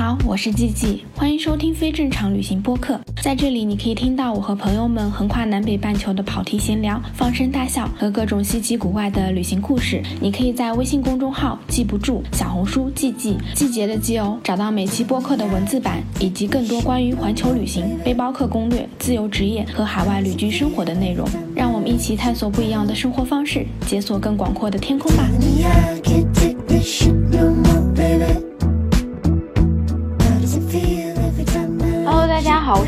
[0.00, 2.98] 好，我是季季，欢迎收听非正常旅行播客。
[3.22, 10.02] 在这里，你可以听到我和朋友们横跨南北半球的跑题闲聊、放声大笑和各种稀奇古怪的旅行故事。
[10.18, 21.28] 你可以在微信公众号“记不住”、小红书“季季”季节的季哦，找到每期播客的文字版以及更多关于环球旅行、背包客攻略、自由职业和海外旅居生活的内容。
[21.54, 25.28] 让我们一起探索不一样的生活方式，解锁更广阔的天空吧。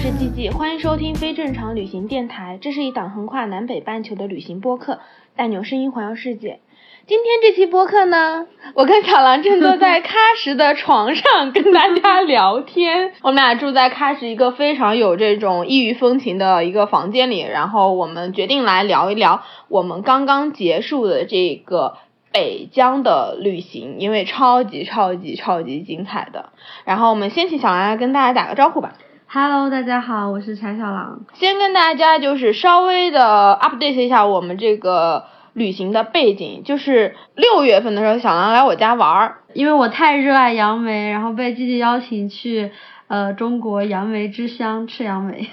[0.03, 2.59] 是季季，欢迎收听非正常旅行电台。
[2.61, 4.99] 这是一档横跨南北半球的旅行播客，
[5.37, 6.59] 带你用声音环游世界。
[7.07, 13.13] 今天这期播客呢，我跟小狼正坐在喀什的床上跟大家聊天。
[13.23, 21.95] 我们俩住在喀什一个非常有这种异域风情的一个房间里，然后我们决定来聊一聊我们刚刚结束的这个。
[22.35, 26.49] 北疆的旅行，因为超级超级超级精彩的。
[26.87, 28.95] 然后我们先请小兰来跟大家打个招呼吧。
[29.35, 31.21] Hello，大家好，我是柴小狼。
[31.33, 35.25] 先跟大家就是稍微的 update 一下我们这个
[35.55, 42.73] 旅行的背景，就是六月份的时候，小狼来我家玩儿，因为我太热爱杨梅，然后被季季邀请去。
[43.09, 45.47] 呃，中国杨梅之乡吃杨梅，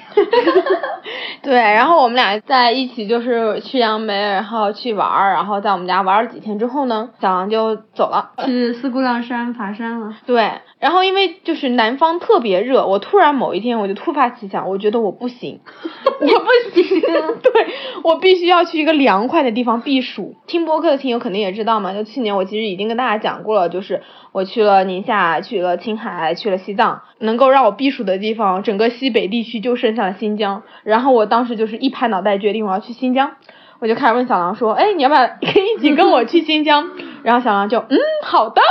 [1.44, 10.16] 对，然后我们俩在一起就是去杨梅，然后去玩儿，然后在我们家玩了几天之后呢，小狼就走了，去四姑娘山爬山了。
[10.26, 17.02] 对，然后因为就是南方特别热，我突然某一天我就突发奇想，我觉得我不行， 我不行，
[17.44, 17.68] 对
[18.04, 20.36] 我必须要去一个凉快的地方避暑。
[20.48, 27.50] 听播客的听友肯定也知道嘛，就去年我其实已经跟大家讲过了，就是我去了宁夏，去了青海，去了西藏，能够。
[27.50, 30.62] 让我避暑的地方，整个西北地区就剩下了新疆。
[30.84, 33.32] 然后我当时就是一拍脑袋决定我要去新疆，
[33.80, 36.90] 我就开始问小狼说：“哎，你要不要一起跟我去新疆？”
[37.24, 38.62] 然后小狼就嗯，好的。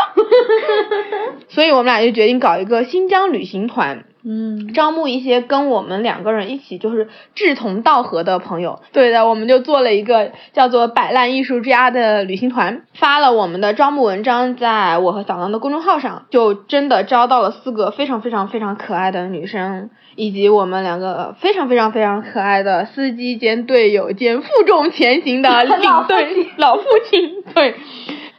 [1.48, 4.04] 所以我们俩就决定搞一个新疆旅行团。
[4.24, 8.80] 嗯，招募一些跟我们两个人一起就是志同道合的朋友。
[8.92, 19.88] 对的，我们就做了一个叫做“摆烂艺术家”的旅行团，发了我们的招募文章，在我和小狼的公众号上，就真的招到了四个非常非常非常可爱的女生，
[20.18, 27.42] 以及我们两个非常非常非常可爱的司机兼队友兼负重前行的 领队老父亲。
[27.54, 27.76] 对，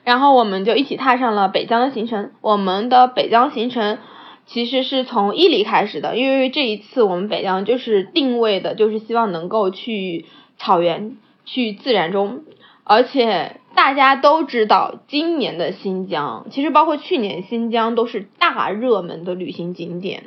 [0.03, 2.31] 然后我们就一起踏上了北疆的行程。
[2.41, 3.97] 我们的北疆行程。
[4.51, 10.25] 其实是从伊犁开始的，因为这一次我们北疆就是定位的，就是希望能够去
[10.57, 12.41] 草原，去自然中。
[12.83, 20.23] 而且大家都知道，今年的新疆，其实包括去年新疆都是大热门的旅行景点。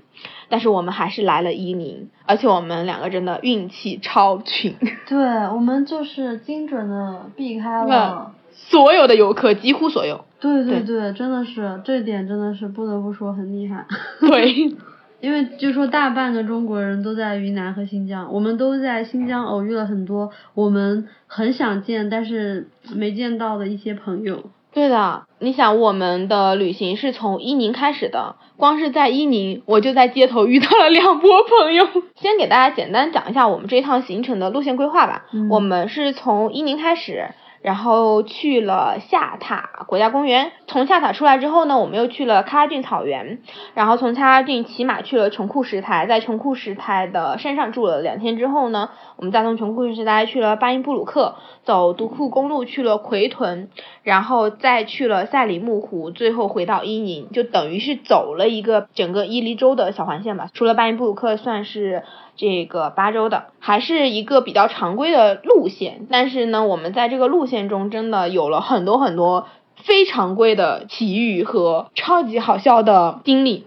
[0.53, 4.77] 但是我们还是来了伊宁，而且我们两个真的运气超群。
[5.09, 5.19] 对，
[5.49, 10.27] 我们就是精准的避开了所有的游客，几乎所有。
[10.39, 13.87] 对对对，真的是这点真的是不得不说很厉害。
[14.21, 14.53] 对，
[15.21, 24.51] 因为据说大半个中国人都在云南和新疆，我们都在新疆偶遇了很多我们很想见但是没见到的一些朋友。
[24.75, 31.85] 对的，你想我们的旅行是从伊宁开始的，光是在伊宁我就在街头遇到了两波朋友。
[32.15, 35.25] 先给大家简单讲一下我们这一趟行程的路线规划吧。
[35.51, 37.31] 我们是从伊宁开始。
[37.63, 43.39] 然后去了下塔国家公园，从下塔出来之后呢，我们又去了喀拉峻草原，
[43.75, 53.69] 然后从喀拉峻骑马去了琼库什台，在琼库什台的山上住了两天之后呢，我们再从琼库什台去了巴音布鲁克，走独库公路去了奎屯，
[54.03, 62.03] 然后再去了赛里木湖，最后回到伊宁，就等于是走了一个整个伊犁州的小环线吧，除了巴音布鲁克算是。
[62.43, 73.67] 这个八州的还是一个比较常规的路线，但是呢，我们在这个路线中真的有了很多很多非常规的奇遇和超级好笑的经历。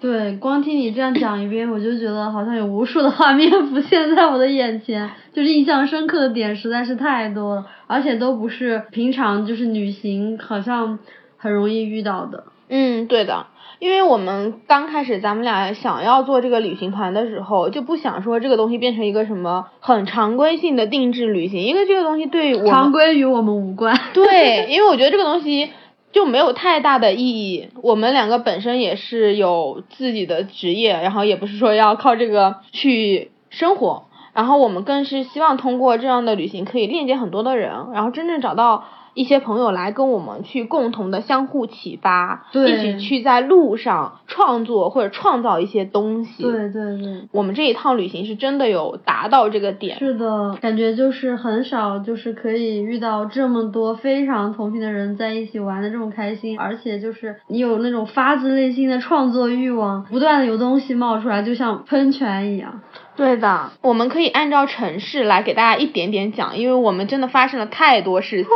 [0.00, 10.98] 对，光听你这样讲一遍，我就觉得好像有无数的画面浮现在我的眼前，就是印象深刻的点实在是太多了，而且都不是平常就是旅行好像
[11.36, 12.44] 很容易遇到的。
[12.68, 13.46] 嗯，对的。
[13.78, 23.98] 因为我们刚开始咱们俩想要做这个旅行团的时候，就不想说这个东西变成一个什么很常规性的定制旅行，因为这个东西对我常规与我们无关。
[24.14, 25.70] 对，因为我觉得这个东西
[26.10, 27.68] 就没有太大的意义。
[27.82, 34.04] 我们两个本身也是有自己的职业，然后也不是说要靠这个去生活。
[34.32, 38.84] 然后我们更是希望通过这样的旅行可以链接很多的人，然后真正找到。
[39.16, 46.42] 一些朋友来跟我们去共同的相互启发，一起去在路上创作或者创造一些东西。
[46.42, 49.98] 对对对，我们这一趟旅行是真的有达到这个点。
[49.98, 62.82] 是的，感觉就是很少，就是可以遇到这么多非常同频的人在一起玩的这么开心，而且就是你有那种发自内心的创作欲望，不断的有东西冒出来，就像喷泉一样。
[63.16, 68.50] 对的，我们可以按照城市来给大家一点点讲，因为我们真的发生了太多事情。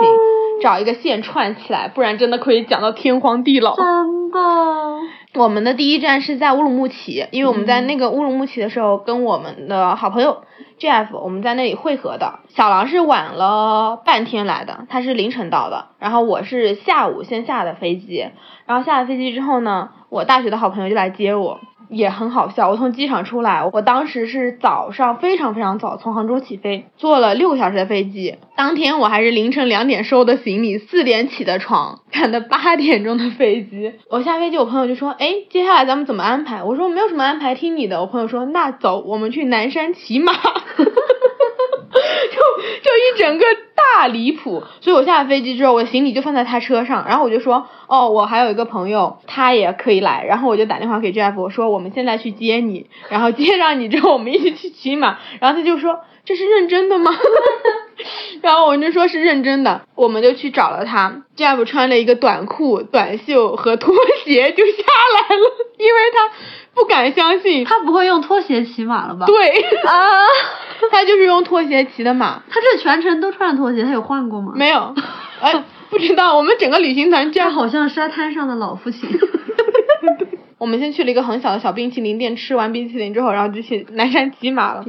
[0.62, 3.76] 找一个线串起来，不然真的可以讲到天荒地老。
[3.76, 4.38] 真的。
[5.34, 10.42] 我们的第一站是在乌鲁木齐，因为我们在那个乌鲁木齐的时候，跟我们的好朋友
[10.78, 12.40] Jeff，我们在那里汇合的。
[12.48, 18.26] 小狼是晚了半天来的，他是凌晨到的，然后我是下午先下的飞机，
[18.66, 21.60] 然后下了飞机之后呢，我大学的好朋友就来接我。
[21.90, 28.36] 也很好笑，我从机场出来，我当时是早上非常非常早，从杭州起飞，坐了六个小时的飞机。
[28.56, 33.92] 当天我还是凌晨两点收的行李，四点起的床，赶的八点钟的飞机。
[34.08, 40.32] 我下飞机，我朋友就说：“哎，接下来咱们怎么安排？”我说：“没有什么安排，听你的。”我朋友说：“那走，我们去南山骑马。”
[41.90, 42.38] 就
[42.82, 43.44] 就一整个
[43.74, 57.10] 大离谱，所以我下了飞机之后，我行李就放在他车上，然后我就说，哦，我还有一个朋友，他也可以来，然后我就打电话给 Jeff，我说我们现在去接你，然后接上你之后，我们一起去骑马，然后他就说这是认真的吗？
[58.42, 63.94] 然后我就说是认真的，我们就去找了他，Jeff 穿了一个短裤、短袖和拖
[64.24, 64.72] 鞋就下
[65.28, 65.42] 来了，
[65.76, 66.30] 因为他
[66.74, 69.26] 不敢相信，他不会用拖鞋骑马了吧？
[69.26, 69.48] 对
[69.86, 70.20] 啊。
[70.90, 74.52] 他就是用拖鞋骑的马，他这全程都穿着拖鞋，他有换过吗？
[74.56, 74.94] 没有，
[75.42, 76.36] 哎，不知道。
[76.36, 79.00] 我们整个旅行团这样，好像沙滩上的老父亲。
[80.60, 84.84] 我们先去了一个很小的小冰淇淋店，吃完冰淇淋之后，然后就去南山骑马了。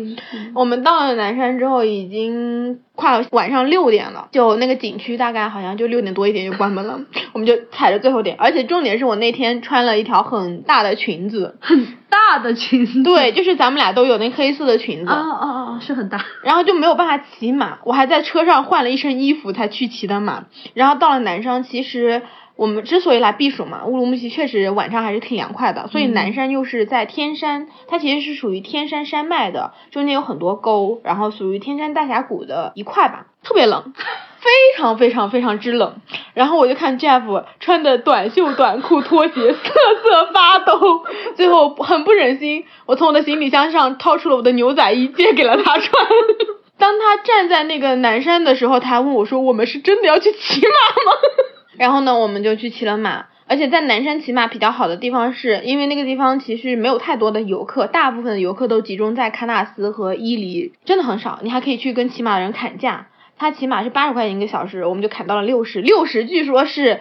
[0.53, 7.00] 我们到了南山之后，已经快晚上六点了，就那个景区大概好像就六点多一点就关门了。
[7.31, 13.01] 我们就踩着最后点，而且重点是我那天穿了一条很大的裙子，很大的裙子。
[13.03, 15.09] 对，就是咱们俩都有那黑色的裙子。
[15.09, 16.25] 哦哦哦，是很大。
[16.44, 20.47] 然后就没有办法骑马，我还在车上换了一身衣服才去骑的马。
[20.74, 22.24] 然后到了南山，其实。
[22.62, 33.92] 我们之所以来避暑嘛，乌鲁木齐确实晚上还是挺凉快的，所以南山又是在天山，它其实是属于天山山脉的，中间有很多沟，然后属于天山大峡谷的一块吧，特别冷，
[34.38, 35.96] 非常非常非常之冷。
[36.36, 41.04] 然后我就看 Jeff 穿的短袖短裤拖鞋瑟瑟发抖，
[41.36, 46.08] 最后很不忍心，我从我的行李箱上掏出了我的牛仔衣借给了他穿。
[46.78, 51.18] 当他站在那个南山的时候，他还问我说：“我们是真的要去骑马吗？”
[51.77, 61.39] 然后呢，我们就去骑了马，而且在南山骑马比较好的地方，是因为那个地方其实没有太多的游客，大部分的游客都集中在喀纳斯和伊犁，真的很少。
[61.44, 63.07] 你还可以去跟骑马的人砍价，
[63.38, 67.00] 他骑马是八十块钱一个小时，我们就砍到了六十，六十据说是。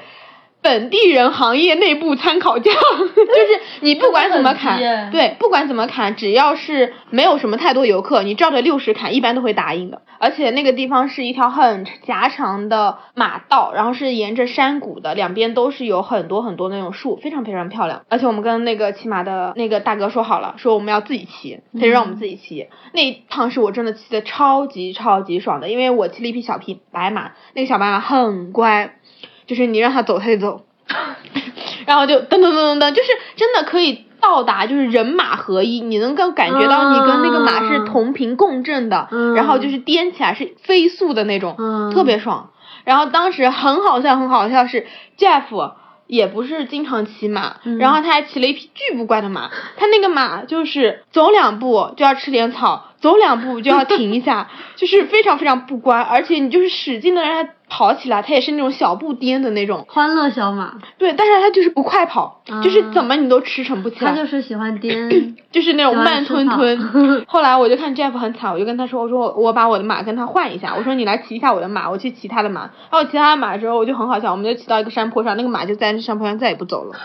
[0.62, 4.78] 本地人行业内部参考价， 就是你不管怎么砍，
[5.10, 10.02] 对，不管怎么砍，只要是没有什么太多游客，你照着六十砍，一般都会答应的。
[10.18, 18.02] 而且那个地方是一条很狭长的马道，然后是沿着山谷的，两边都是有很多很多那种树，非常非常漂亮。
[18.10, 22.68] 而且我们跟那个骑马的那个大哥说好了，说我们要自己骑，他就让我们自己骑。
[22.92, 28.96] 那一趟是我真的骑的超级超级爽的，因为我骑了一匹小匹白马，那个小白马很乖。
[29.50, 30.62] 就是你让他走他就走，
[31.86, 41.56] 然后就噔噔噔噔噔，就是真的可以到达，就是人马合一，你能够感觉到你跟那个马是同频共振的，然后就是颠起来是飞速的那种，
[41.92, 42.50] 特别爽。
[42.84, 44.86] 然后当时很好笑，很好笑是
[45.18, 45.72] Jeff
[46.06, 57.50] 也不是经常骑马，然后他还骑了一匹巨不乖的马，他那个马就是走两步就要吃点草，走两步就要停一下， 就是非常非常不乖，而且你就是使劲的让它。
[57.72, 60.74] 跑起来，它也是那种小步颠的那种欢乐小马。
[60.98, 64.10] 对，但是它就是不快跑，就是怎么你都驰骋不起来。
[64.10, 66.76] 它就是喜欢颠， 就是那种慢吞吞。
[67.28, 76.96] 后来我就看 Jeff 很惨，我就跟他说：“我说我我把我的马跟他换一下，我说你来骑一下我的马，我去骑他的马。”然后骑他的马的时候，我就很好笑，我们就骑到一个山坡上，那个马就在那山坡上再也不走了，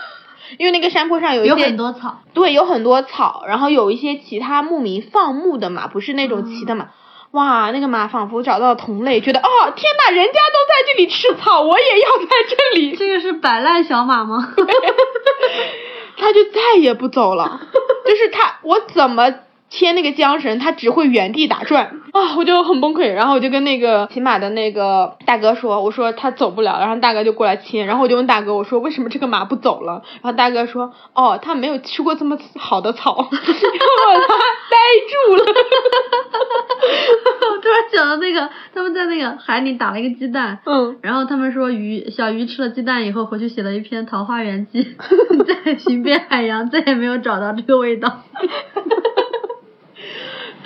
[0.58, 2.20] 因为那个山坡上有一些有很多草。
[2.34, 6.88] 对，有很多草，然后有一些其他牧民放牧的马，不是那种骑的马。
[7.32, 12.96] 哇，那个马仿佛找到了同类，觉得哦天呐，人家都在这里吃草，我也要在这里。
[12.96, 14.54] 这个是摆烂小马吗？
[16.16, 17.60] 他就再也不走了，
[18.06, 19.30] 就是他，我怎么
[19.68, 23.12] 牵那个缰绳，它只会原地打转啊，我就很崩溃。
[23.12, 30.02] 然后我就跟那个骑马的那个大哥说，我说他走不了，然后大哥就过来牵，然后我就问大哥，我说为什么这个马不走了？
[30.22, 34.34] 然后大哥说，哦，他没有吃过这么好的草， 然后他
[34.70, 34.76] 呆
[35.10, 35.44] 住了。
[37.50, 44.84] 我突然想到那个他们在那个海里打了一个鸡蛋，嗯，然后他们说鱼小鱼吃了鸡蛋以后回去写了一篇《桃花源记》，
[45.64, 48.22] 在寻遍海洋再也没有找到这个味道。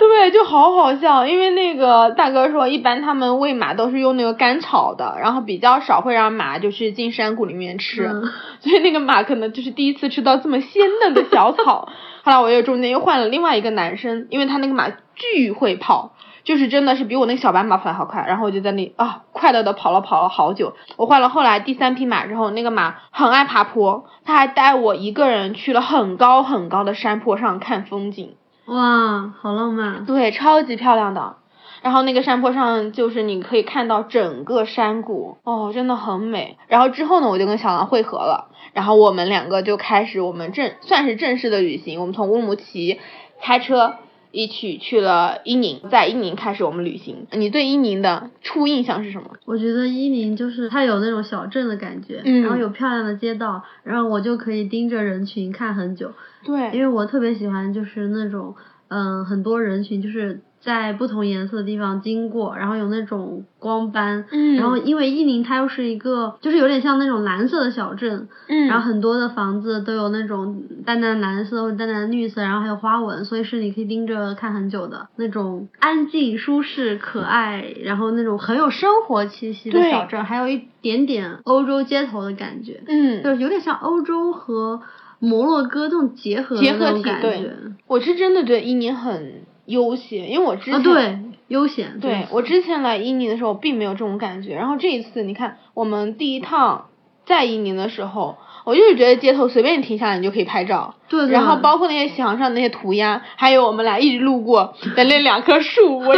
[0.07, 8.09] 对，就好好笑，因为那个大哥说，一般他们喂马都是用那个干草的，然后比较少会让马就是进山谷里面吃，
[8.61, 11.89] 所以那个马可能就是第一次吃到这么鲜嫩的小草。
[12.23, 20.73] 后来我又中间又换了另外一个男生，因为他那个马巨会跑，就是真的是比我那个小白马跑的好快，然后我就在那啊快乐的跑了跑了好久。
[20.97, 28.35] 我换了后来第三匹马之后，那个马很爱爬坡，他还带我一个人去了很高很高的山坡上看风景。
[28.71, 30.05] 哇，好浪漫！
[30.05, 31.35] 对，超级漂亮的。
[31.81, 36.57] 然后那个山坡上就是你可以看到整个山谷，哦，真的很美。
[36.69, 41.99] 然后之后呢，我就跟小狼汇合了，然后我们两个就开始我们正算是正式的旅行。
[41.99, 43.01] 我们从乌鲁木齐
[43.41, 43.95] 开车
[44.31, 47.27] 一起去了伊宁，在伊宁开始我们旅行。
[47.33, 49.31] 你对伊宁的初印象是什么？
[49.45, 56.11] 我觉得伊宁就是它有那种小镇的感觉，嗯然后有漂亮的街道，然后我就可以盯着人群看很久。
[56.43, 58.55] 对，因为我特别喜欢就是那种
[58.87, 64.55] 嗯很多人群就是在不同颜色的地方经过，然后有那种光斑，嗯。
[64.55, 84.81] 然后因为伊宁它又是一个就是有点像那种蓝色的小镇，嗯，然后很多的房子都有那种淡淡蓝色或者淡淡绿色，然后还有花纹，所以是你可以盯着看很久的那种安静、舒适、可爱，然后那种很有生活气息的小镇，还有一点点欧洲街头的感觉，嗯，就是有点像欧洲和
[85.19, 87.53] 摩洛哥这种结合的结合体对感觉。
[87.87, 91.99] 我是真的觉得伊宁很悠闲，因为我之前、啊，对，悠闲。
[91.99, 94.55] 对我之前来伊宁的时候，并没有这种感觉。
[94.55, 96.85] 然后这一次，你看我们第一趟
[97.25, 100.95] 在伊宁的时候，我就是觉得街头随便停下来，你就可以拍照。
[101.09, 106.15] 对对然后包括那些墙上那些涂鸦，还有我们俩一直路过的那两棵树，我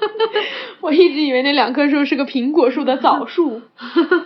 [0.80, 3.60] 我一直以为那两棵树是个苹果树的枣树、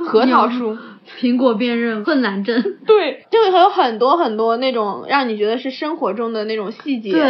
[0.06, 0.76] 核桃树。
[1.18, 2.62] 苹果辨认困难症。
[2.86, 7.12] 对，就会有很多很多那种让你觉得是生活中的那种细节。
[7.12, 7.22] 对，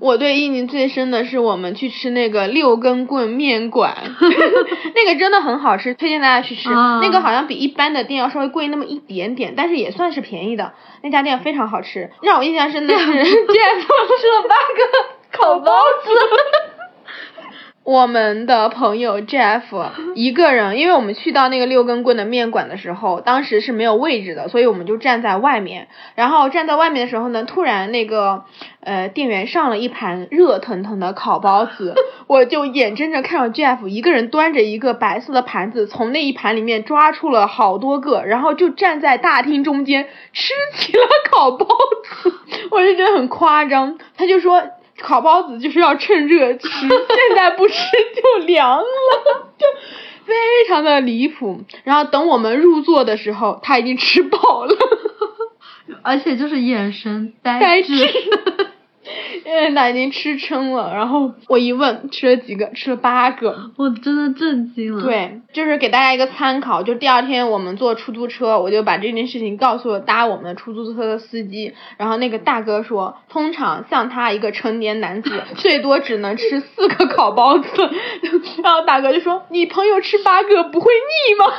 [0.00, 3.96] 我对印尼最深的是我们去吃那个六根棍面馆，
[4.94, 6.72] 那个真的很好吃，推荐大家去吃。
[6.72, 10.72] 啊那个好像比一般的店要稍微贵那么一点点，但是也算是便宜的。
[11.02, 14.82] 那家店非常好吃，让我印象深的是 Jeff 吃了八个
[15.38, 15.72] 烤包
[16.04, 16.77] 子。
[17.88, 19.62] 我们的朋友 Jeff
[20.14, 25.88] 一个人，因为我们去到那个六根棍的面馆的时候，当时是没有位置的，所以我们就站在外面。
[26.14, 28.44] 然后站在外面的时候呢，突然那个
[28.82, 31.94] 呃店员上了一盘热腾腾的烤包子，
[32.28, 41.66] 我就眼睁睁看着 Jeff 一个人端着一个白色的盘子，从那一盘里面抓出了好多个，然后就站在大厅中间吃起了烤包
[42.04, 42.34] 子，
[42.70, 43.98] 我就觉得很夸张。
[44.18, 44.62] 他就说。
[45.00, 48.84] 烤包子就是要趁热吃， 现在不吃就凉了，
[49.56, 49.66] 就
[50.24, 50.34] 非
[50.68, 51.62] 常的离谱。
[51.84, 54.74] 然后等我们入座的时候，他已经吃饱了，
[56.02, 57.94] 而且就是眼神呆呆滞，
[59.44, 60.92] 因为他已经吃撑了。
[60.94, 62.70] 然后我一问，吃了几个？
[62.72, 63.70] 吃了八个。
[63.76, 77.68] 我真的震惊了。，对，就是给大家一个参考，就第二天我们坐出租车，我就把这件事情告诉了搭我们的出租车的司机，然后那个大哥说，通常像他一个成年男子，最多只能吃四个烤包子，
[78.62, 81.46] 然后大哥就说，你朋友吃八个不会腻吗？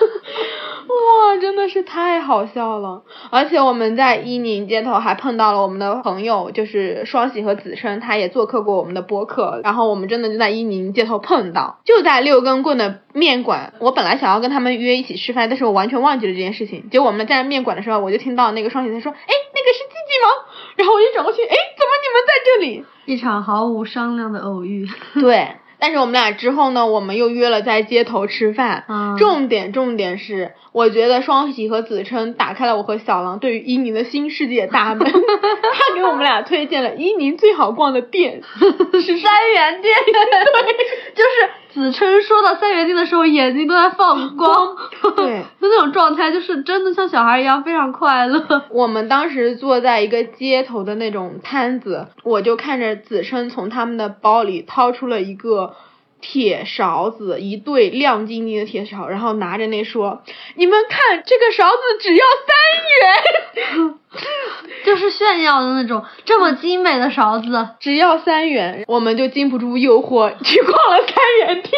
[0.89, 3.01] 哇，真的是太好笑了！
[3.29, 9.61] 而且我们在伊宁街头还碰到了我们的朋友，就是双喜和子琛，他也做客过我们的播客。
[9.63, 13.73] 然后我们真的就在伊宁街头碰到，就在六根棍的面馆。
[13.79, 16.89] 我本来想要跟他们约一起吃饭，但是我完全忘记了这件事情。
[16.89, 19.17] 结果我们在面馆的时候，我就听到那个双喜在说：“哎，
[19.53, 20.29] 那个是季季吗？”
[20.77, 22.85] 然后我就转过去，哎，怎么你们在这里？
[23.05, 24.88] 一场毫无商量的偶遇。
[25.19, 28.83] 对，但是我们俩之后呢，我们又约了在街头吃饭。
[28.88, 35.07] 嗯重点重点是，我觉得双喜和子琛打开了我和小狼对于伊宁的新世界大门。
[35.12, 39.95] 他给我们俩推荐了伊宁最好逛的店 是三元店。
[40.05, 44.75] 对，就是子琛说到三元店的时候，眼睛都在放光，
[45.15, 48.63] 对 就那种状态，就是真的像小孩一样非常快乐。
[48.71, 55.75] 我们当时坐在一个街头的那种摊子，我就看着子琛从他们的包里掏出了一个
[56.21, 60.23] 铁勺子，一对亮晶晶的铁勺，然后拿着那说
[60.57, 63.95] ：“你们看，这个勺子只要三元。”
[64.85, 71.73] 就是炫耀的那种，这么精美的勺子，只要三元，我们就经不住诱惑去逛了三元店，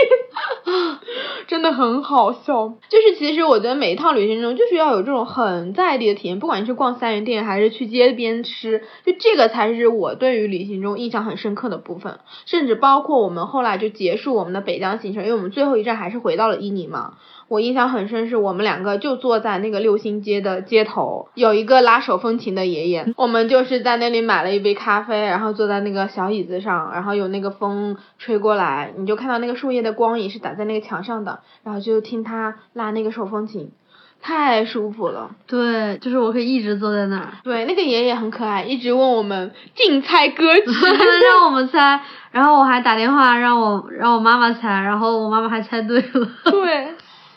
[1.48, 2.70] 真的很好笑。
[2.88, 12.20] 就是其实我觉得每一趟旅行中，就是要有这种很在地的体验，不管是逛三元店还是去街边吃，就这个才是我对于旅行中印象很深刻的部分。
[12.46, 17.16] 甚至包括我们后来就结束我们的北疆行程，因为我们最后一站还是回到了伊宁嘛。
[17.52, 33.70] 我印象很深，是我们两个就坐在那个六星街的街头，有一个拉手风琴的爷爷，我们就是在那里买了一杯咖啡，然后坐在那个小椅子上，然后有那个风吹过来，你就看到那个树叶的光影是打在那个墙上的，然后就听他拉那个手风琴，
[34.22, 35.32] 太舒服了。
[35.46, 37.34] 对，就是我可以一直坐在那儿。
[37.44, 40.64] 对，那个爷爷很可爱，一直问我们竞猜歌 曲，
[41.30, 42.00] 让我们猜，
[42.32, 46.28] 然后我还打电话让我让我妈妈猜，然后我妈妈还猜对了。
[46.50, 46.88] 对。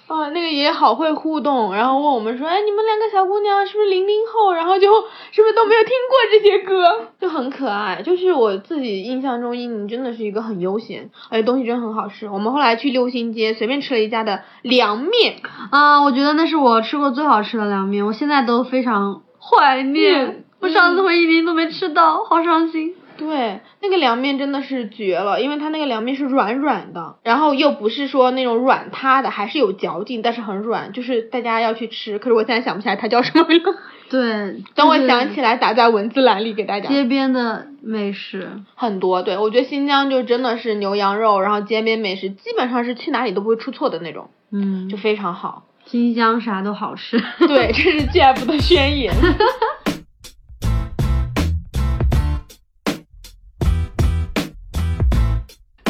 [0.07, 4.53] 啊，那个爷爷好会互动，然后问我们说，哎，你们两个小姑娘是不是零零后？
[4.53, 4.93] 然后就
[5.33, 8.03] 是不是都没有听过这些歌，就很可爱。
[8.03, 12.29] 就是我自己印象中，伊宁真的是一个很悠闲，而且东西真的很好吃。
[12.29, 15.37] 我们后来去六星街随便吃了一家的凉面，
[15.71, 20.45] 啊，我觉得那是我吃过最好吃的凉面，我现在都非常怀念。
[20.61, 22.95] 我上次回伊宁都没吃到，好伤心。
[23.17, 32.19] 对，那个凉面真的是绝了，因为它那个凉面是软软的，然后又不是说那种软塌的，还是有嚼劲，但是很软，就是大家要去吃。
[32.19, 33.77] 可是我现在想不起来它叫什么了。
[34.11, 36.89] 对，等我想起来打在文字栏里给大家。
[36.89, 45.65] 街边的美食很多，对我觉得新疆就真的是牛羊肉，然后街边美食基本上是去哪里都不会出错的那种，嗯，就非常好。
[45.87, 47.23] 新疆啥都好吃。
[47.39, 49.13] 对，这是 Jeff 的宣言。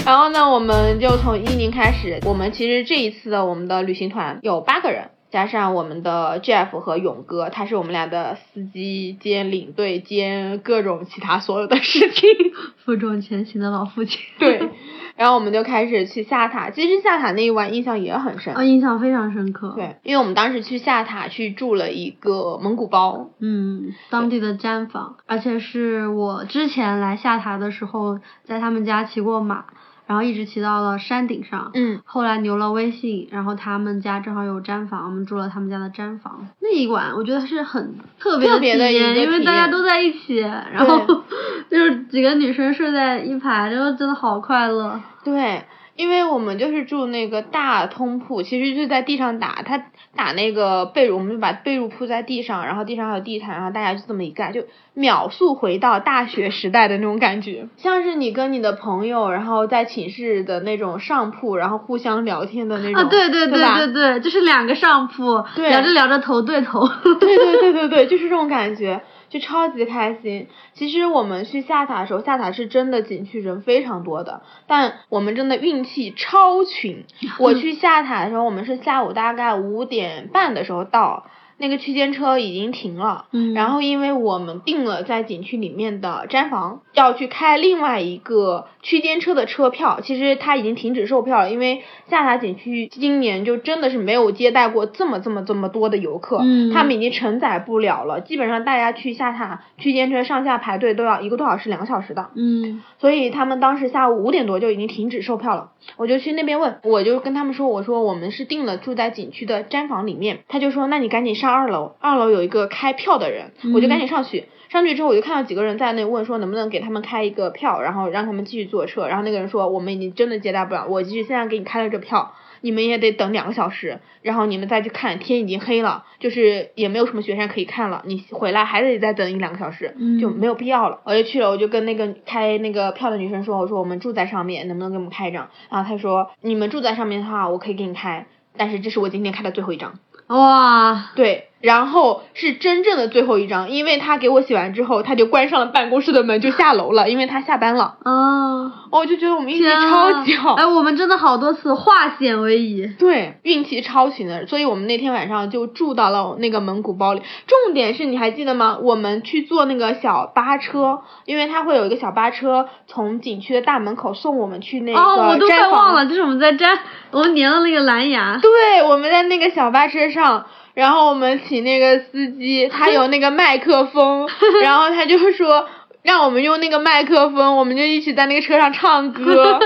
[0.06, 2.20] 然后呢，我们就从伊宁开始。
[2.26, 12.28] 我们其实这一次的我们的旅行团有八个人，加上我们的 Jeff 和勇哥，他是我们俩的司机兼领队兼各种其他所有的事情，
[12.84, 14.20] 负重前行的老父亲。
[14.38, 14.68] 对，
[15.16, 16.68] 然后我们就开始去下塔。
[16.68, 19.72] 其实下塔那一晚印象也很深，啊，印象非常深刻。
[19.74, 29.64] 对，因为我们当时去下塔去住了一个蒙古包，嗯，当地的毡房，而且是我之前来下塔的时候在他们家骑过马。
[30.06, 36.46] 然后一直骑到了山顶上，嗯，后来留了微信，然后他们家正好有毡房，我们住了他们家的毡房。
[36.60, 41.04] 那一晚我觉得是很特别的体验，因为大家都在一起，然后
[41.70, 45.00] 就是几个女生睡在一排，然后真的好快乐。
[45.22, 45.64] 对。
[45.96, 49.78] 因为我们就是住那个大通铺，其实就在地上打，他
[50.16, 66.88] 打那个被褥，我们就把被褥铺在地上，然后地上还有地毯，然后大家就这么一盖，就秒速回到大学时代的那种感觉，像是你跟你的朋友，然后在寝室的那种上铺，然后互相聊天的那种，啊对对对对对，就是两个上铺，聊着聊着头对头，
[67.20, 69.00] 对对对对对，就是这种感觉。
[69.34, 70.46] 就超级开心。
[70.74, 77.04] 其实我们去下塔的时候，下塔是真的景区人非常多的，但我们真的运气超群。
[77.40, 81.26] 我去下塔的时候，我们是下午大概五点半的时候到。
[81.58, 111.43] 那个区间车已经停了，嗯，然后因为我们订了在景区里面的毡房，要去开另外一个区间车的车票，其实它已经停止售票了，因为下塔景区今年就真的是没有接待过这么这么这么多的游客，嗯，他们已经承载不了了，基本上大家去下塔区间车上下排队都要一个多小时两个小时的，嗯，所以他们当时下午五点多就已经停止售票了，我就去那边问，我就跟他们说，我说我们是订了住在景区的毡房里面，他就说那你赶紧上。
[111.44, 114.46] 上二楼，二楼有一个开票的人，我就赶紧上去。
[114.70, 119.06] 上去之后，我就看到几个人在那问说能不能给他们开一个票，然后让他们继续坐车。
[119.06, 130.98] 然后那个人说我们已经真的接待不了，我即使现在给你开了这票，你们也得等两个小时，然后你们再去看，天已经黑了，就是也没有什么雪山可以看了，你回来还得再等一两个小时，就没有必要了。
[131.04, 135.48] 我就去了，我就跟那个开那个票的女生说，我说我们住在上面，能不能给我们开一张？
[135.70, 138.26] 然后她说你们住在上面的话，我可以给你开，
[138.56, 140.00] 但是这是我今天开的最后一张。
[140.28, 147.96] 哇，对，然后是真正的最后一张，因为他给我写完之后，他就关上了办公室的门，就下楼了，因为他下班了。
[148.04, 150.54] 啊，我就觉得我们运气超级好。
[150.54, 152.86] 哎，我们真的好多次化险为夷。
[152.98, 157.22] 对，运气超群的，所以我们那天晚上就住到了那个蒙古包里。
[157.48, 158.78] 重点是你还记得吗？
[158.80, 166.78] 我们去坐那个小巴车，因为它会有一个小巴车从景区的大门口送我们去那个哦，我都快忘了，就是我们在粘，
[167.10, 168.38] 我们粘了那个蓝牙。
[168.40, 170.04] 对，我们在那个小巴车。
[170.04, 174.28] 上，然后我们请那个司机，他有那个麦克风，
[174.62, 175.68] 然后他就说
[176.02, 179.60] 让我们用那个麦克风，我们就一起在那个车上唱歌，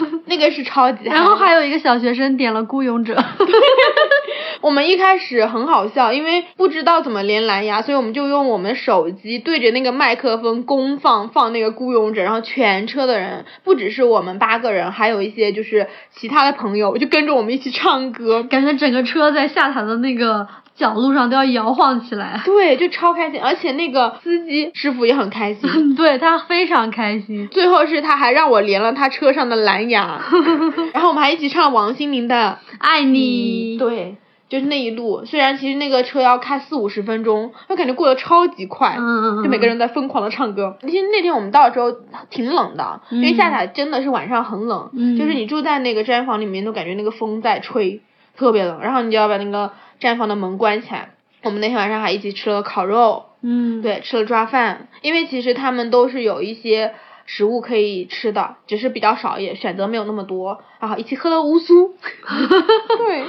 [0.26, 1.04] 那个是超级。
[1.04, 3.14] 然后还有一个小学生点了《孤勇者》。
[4.62, 22.40] 我们一开始很好笑，因为不知道怎么连蓝牙，所以我们就用我们手机对着那个麦克风公放放那个《孤勇者》，然后全车的人不只是我们八个人，还有一些就是其他的朋友就跟着我们一起唱歌，感觉整个车在下塔的那个角路上都要摇晃起来。
[22.46, 27.48] 对，就超开心，而且那个司机师傅也很开心， 对他非常开心。
[27.48, 30.20] 最后是他还让我连了他车上的蓝牙，
[30.94, 33.76] 然后我们还一起唱王心凌的《爱你》。
[33.78, 34.16] 对。
[34.48, 40.76] 就是那一路，虽然其实那个车要开四五十分钟，我感觉过得超级快，嗯嗯嗯，就每个人在疯狂的唱歌。
[40.82, 41.90] 其实那天我们到的时候
[42.30, 48.00] 挺冷的，因为下塔真的是晚上很冷，就是你住在那个毡房里面都感觉那个风在吹，
[48.36, 48.78] 特别冷。
[48.80, 51.10] 然后你就要把那个毡房的门关起来。
[51.42, 60.60] 我们那天晚上还一起吃了烤肉，嗯，对，吃了抓饭，因为其实他们都是有一些食物可以吃的，只是比较少，也选择没有那么多。
[60.80, 61.94] 然后一起喝了乌苏，
[62.98, 63.24] 对。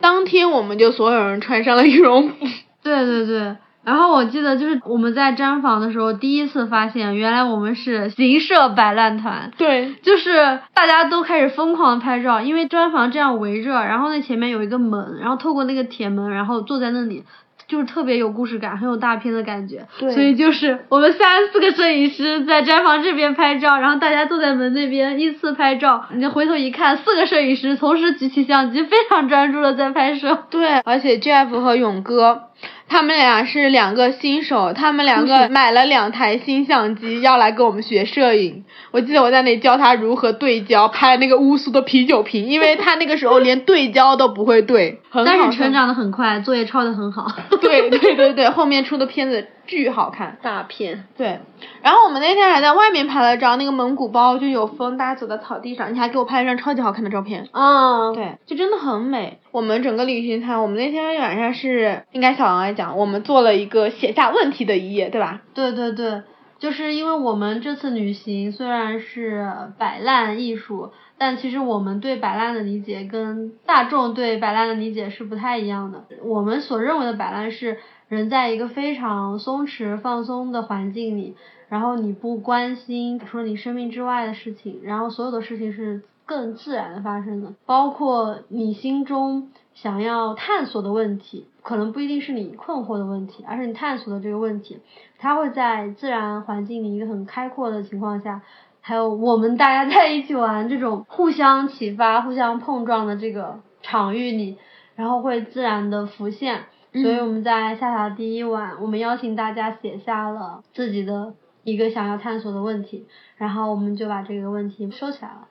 [0.00, 2.34] 当天我们就所有人穿上了羽绒服。
[2.82, 9.50] 对对对，然后我记得就是我们在毡房的时候，第一次发现原来我们是行社摆烂团。
[9.56, 17.24] 对，就是大家都开始疯狂拍照，因为毡房这样围着，然后那前面有一个门，然后透过那个铁门，然后坐在那里。
[17.68, 26.06] 就是特别有故事感，很有大片的感觉，对，所以就是我们三四个摄影师在毡房这边拍照，然后大家坐在门那边依次拍照。
[26.12, 30.46] 你回头一看，四个摄影师同时举起相机，非常专注的在拍摄。
[30.50, 32.48] 对，而且 Jeff 和勇哥。
[32.90, 38.64] 他们俩是两个新手，他们两个买了两台新相机，要来跟我们学摄影。
[38.90, 45.00] 我记得我在那教他如何对焦，拍那个乌苏的啤酒瓶，因为他那个时候连对焦都不会对。
[45.24, 47.26] 但是成长的很快，作业抄的很好。
[47.60, 49.46] 对对对对，后面出的片子。
[49.66, 51.04] 巨好看，大片。
[51.16, 51.38] 对，
[51.80, 57.46] 然后我们那天还在外面拍了张，那个蒙古包就有风，大家走在草地上，你还给我拍了张超级好看的照片。
[57.52, 59.38] 嗯，对，就真的很美。
[59.52, 65.42] 我们整个旅行团，我们那天晚上是应该小王来讲，我们做了一个写下问题的一页，对吧？
[65.54, 66.22] 对对对，
[66.58, 76.04] 就是因为我们这次旅行虽然是摆烂艺术，但其实我们对摆烂的理解跟大众对摆烂的理解是不太一样的。
[76.24, 77.76] 我们所认为的摆烂是。
[78.10, 81.36] 人在一个非常松弛、放松的环境里，
[81.68, 94.78] 然后你不关心除了你生命之外的事情，然后所有的事情是更自然的发生的，包括你心中想要探索的问题，可能不一定是你困惑的问题，而是你探索的这个问题，
[95.18, 98.42] 它会在自然环境里一个很开阔的情况下，
[98.80, 104.56] 还有我们大家在一起玩这种互相启发、互相碰撞的这个场域里，
[104.96, 106.64] 然后会自然的浮现。
[106.92, 115.46] 所以我们在下塔第一晚，我们邀请大家写下了自己的一个想要探索的问题，然后我们就把这个问题收起来了。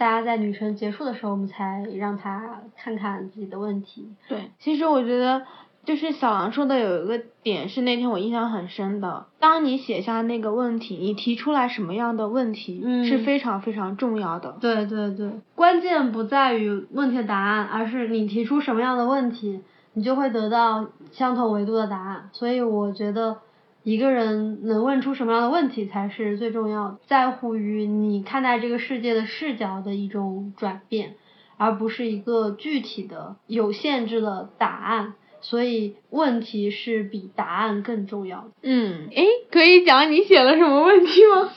[0.00, 4.08] 大家在旅程结束的时候，我们才让他看看自己的问题。
[4.30, 5.42] 对，其实我觉得
[5.84, 14.56] 就是小狼说的有一个点是那天我印象很深的，当你写下那个问题，你提出来什么样的问题是非常非常重要的。
[14.58, 19.60] 对对对，关键不在于问题的答案，而是你提出什么样的问题。
[19.92, 23.36] 你就会得到相同维度的答案，所以我觉得
[23.82, 31.14] 一个人能问出什么样的问题才是最重要的，在乎于你看待这个世界的视角的一种转变，
[31.56, 35.14] 而不是一个具体的有限制的答案。
[35.42, 38.50] 所以问题是比答案更重要的。
[38.62, 41.50] 嗯，诶，可以讲你写了什么问题吗？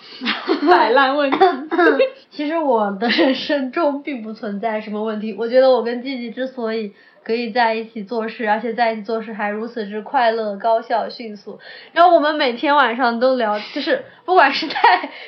[0.72, 1.38] 摆烂问题。
[2.32, 6.94] 其实我的人生中并不存在什么问题，我觉得我跟季季之所以。
[7.24, 11.60] 可以在一起做事，而且在一起做事还如此之快乐、高效、迅速。
[11.94, 14.76] 然后我们每天晚上都聊，就是不管是在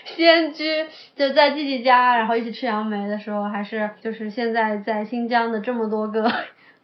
[0.03, 6.31] 仙居，就在弟弟家，然后一起吃杨梅的时候，还是就是现在在新疆的这么多个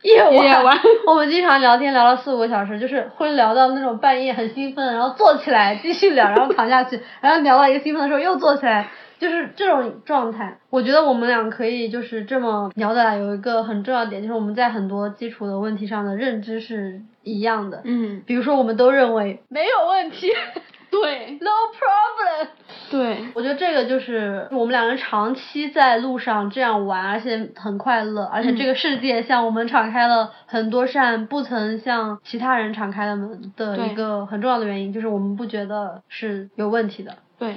[0.04, 8.88] 夜晚，我们经常聊天聊了四五个小时，就是会聊到那种半夜很兴奋，然后坐起来继续聊，然后躺下去，然后聊到一个兴奋的时候又坐起来。
[9.21, 13.17] 就是这种状态，我觉得我们俩可以就是这么聊得来。
[13.17, 17.81] 有一个很重要点，就是我们在很多基础的问题上的认知是一样的。
[17.84, 18.23] 嗯。
[18.25, 20.31] 比如说，我们都认为没有问题。
[20.89, 21.38] 对。
[21.39, 22.47] No problem。
[22.89, 23.27] 对。
[23.36, 37.17] 我觉得这个就是我们两个人长期在路上这样玩，而且很快乐，而且这个世界向我们敞开了很多扇不曾向其他人敞开的门的一个很重要的原因，就是我们不觉得是有问题的。
[37.38, 37.53] 对。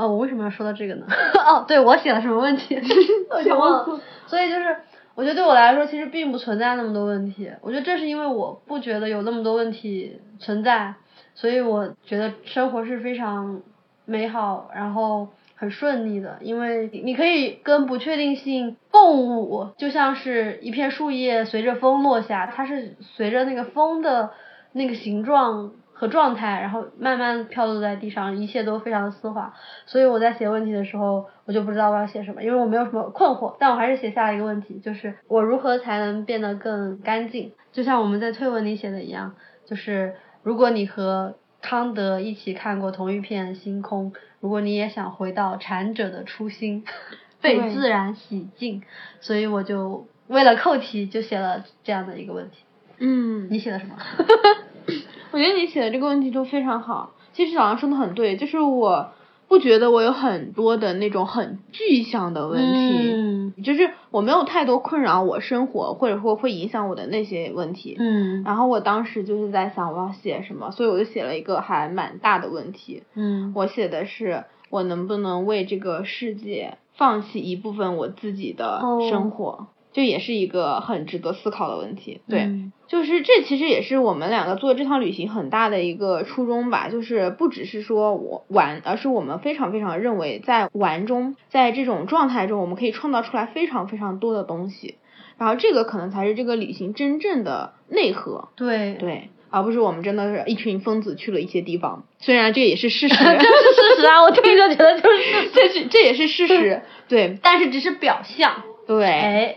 [0.00, 1.06] 哦，我为什么要说到这个呢？
[1.46, 2.76] 哦，对我写了什么问题？
[3.30, 4.00] 我忘了。
[4.26, 4.76] 所以就是，
[5.14, 7.50] 我觉得对我来说，其实并不存在那么多问题。
[7.60, 10.94] 我觉得这是因为我不觉得有那么多问题存在，
[11.34, 13.60] 所以我觉得生活是非常
[14.06, 24.30] 美好，然后很顺利的，因为你可以跟不确定性共舞，就像是一片树叶随着风落下，它是随着那个风的
[24.72, 29.52] 那个形状和状态，然后慢慢飘落在地上，一切都非常的丝滑。
[29.84, 37.52] 所以我在写问题的时候，我就不知道我要写什么，因为我没有什么困惑，但我还是写下了一个问题，就是我如何才能变得更干净？
[37.70, 39.34] 就像我们在推文里写的一样，
[39.66, 46.82] 就是如果你和康德一起看过同一片星空，如果你也想回到禅者的初心，
[47.42, 48.82] 被自然洗净，
[49.20, 52.64] 所以我就为了扣题就写了这样的一个问题。
[52.96, 53.96] 嗯，你写的什么？
[55.32, 57.12] 我觉得你写的这个问题就非常好。
[57.32, 59.10] 其实小杨说的很对，就是我
[59.48, 67.96] 不觉得我有很多的那种很具象的问题，嗯就是我没有太多困扰我生活或者说会影响我的那些问题。
[67.98, 73.02] 嗯然后我当时就是在想我要写什么，所以我就写了一个还蛮大的问题。
[73.14, 82.20] 嗯我写的是我能不能为这个世界放弃一部分我自己的哦生活，这也是一个很值得思考的问题。
[82.28, 82.72] 对，嗯。
[82.88, 94.96] 就是这其实也是我们两个做这趟旅行很大的一个初衷吧，就是不只是说我玩，而是我们非常非常认为在玩中，在这种状态中，我们可以创造出来非常非常多的东西，
[95.38, 98.94] 然后这个可能才是这个旅行真正的内核，对。
[98.94, 108.64] 对，而不是我们真的是一群疯子去了一些地方，虽然这也是事实， 这是事实啊，我听着觉得就是， 这是这也是事实， 对但是只是表象。
[108.98, 109.06] 对。
[109.06, 109.56] 哎，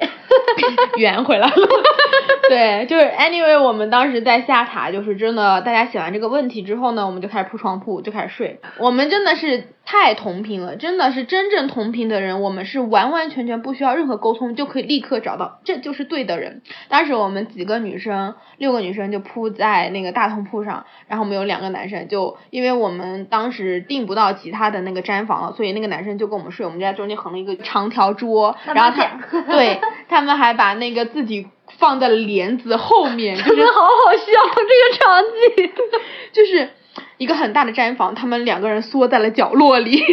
[0.97, 1.53] 圆回来了。
[2.49, 8.59] 对，就是 anyway，我们当时在下塔，就是真的，大家写完这个问题之后呢，我们就开始铺床铺，就开始睡。
[8.77, 16.61] 我们真的是太同频了，真的是真正同频的人，我们是完完全全不需要任何沟通就可以立刻找到，这就是对的人。
[16.89, 29.19] 当时我们几个女生，六个女生就铺在那个大通铺上，然后我们有两个男生，就因为我们当时订不到其他的那个毡房了，所以那个男生就跟我们睡，我们就在中间横了一个长条桌，然后他
[29.49, 31.47] 对他们还把那个自己
[31.79, 35.23] 放在了帘子后面，就是真 的好好笑这个场
[35.55, 35.71] 景。
[36.33, 36.69] 就是
[37.17, 40.01] 一个很大的毡房，他们两个人缩在了角落里。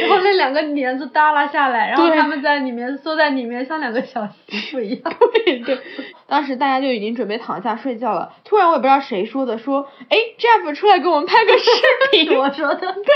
[0.00, 5.14] 然后那两个帘子耷拉下来，然后他们在里面缩在里面，像两个小媳妇一样。
[5.44, 5.78] 对对，
[6.28, 11.70] 当时大家就已经准备躺下睡觉了，突然我也不知道谁说的，说哎 Jeff 出来给我们拍个视
[12.10, 12.80] 频， 我说的。
[12.80, 13.12] 对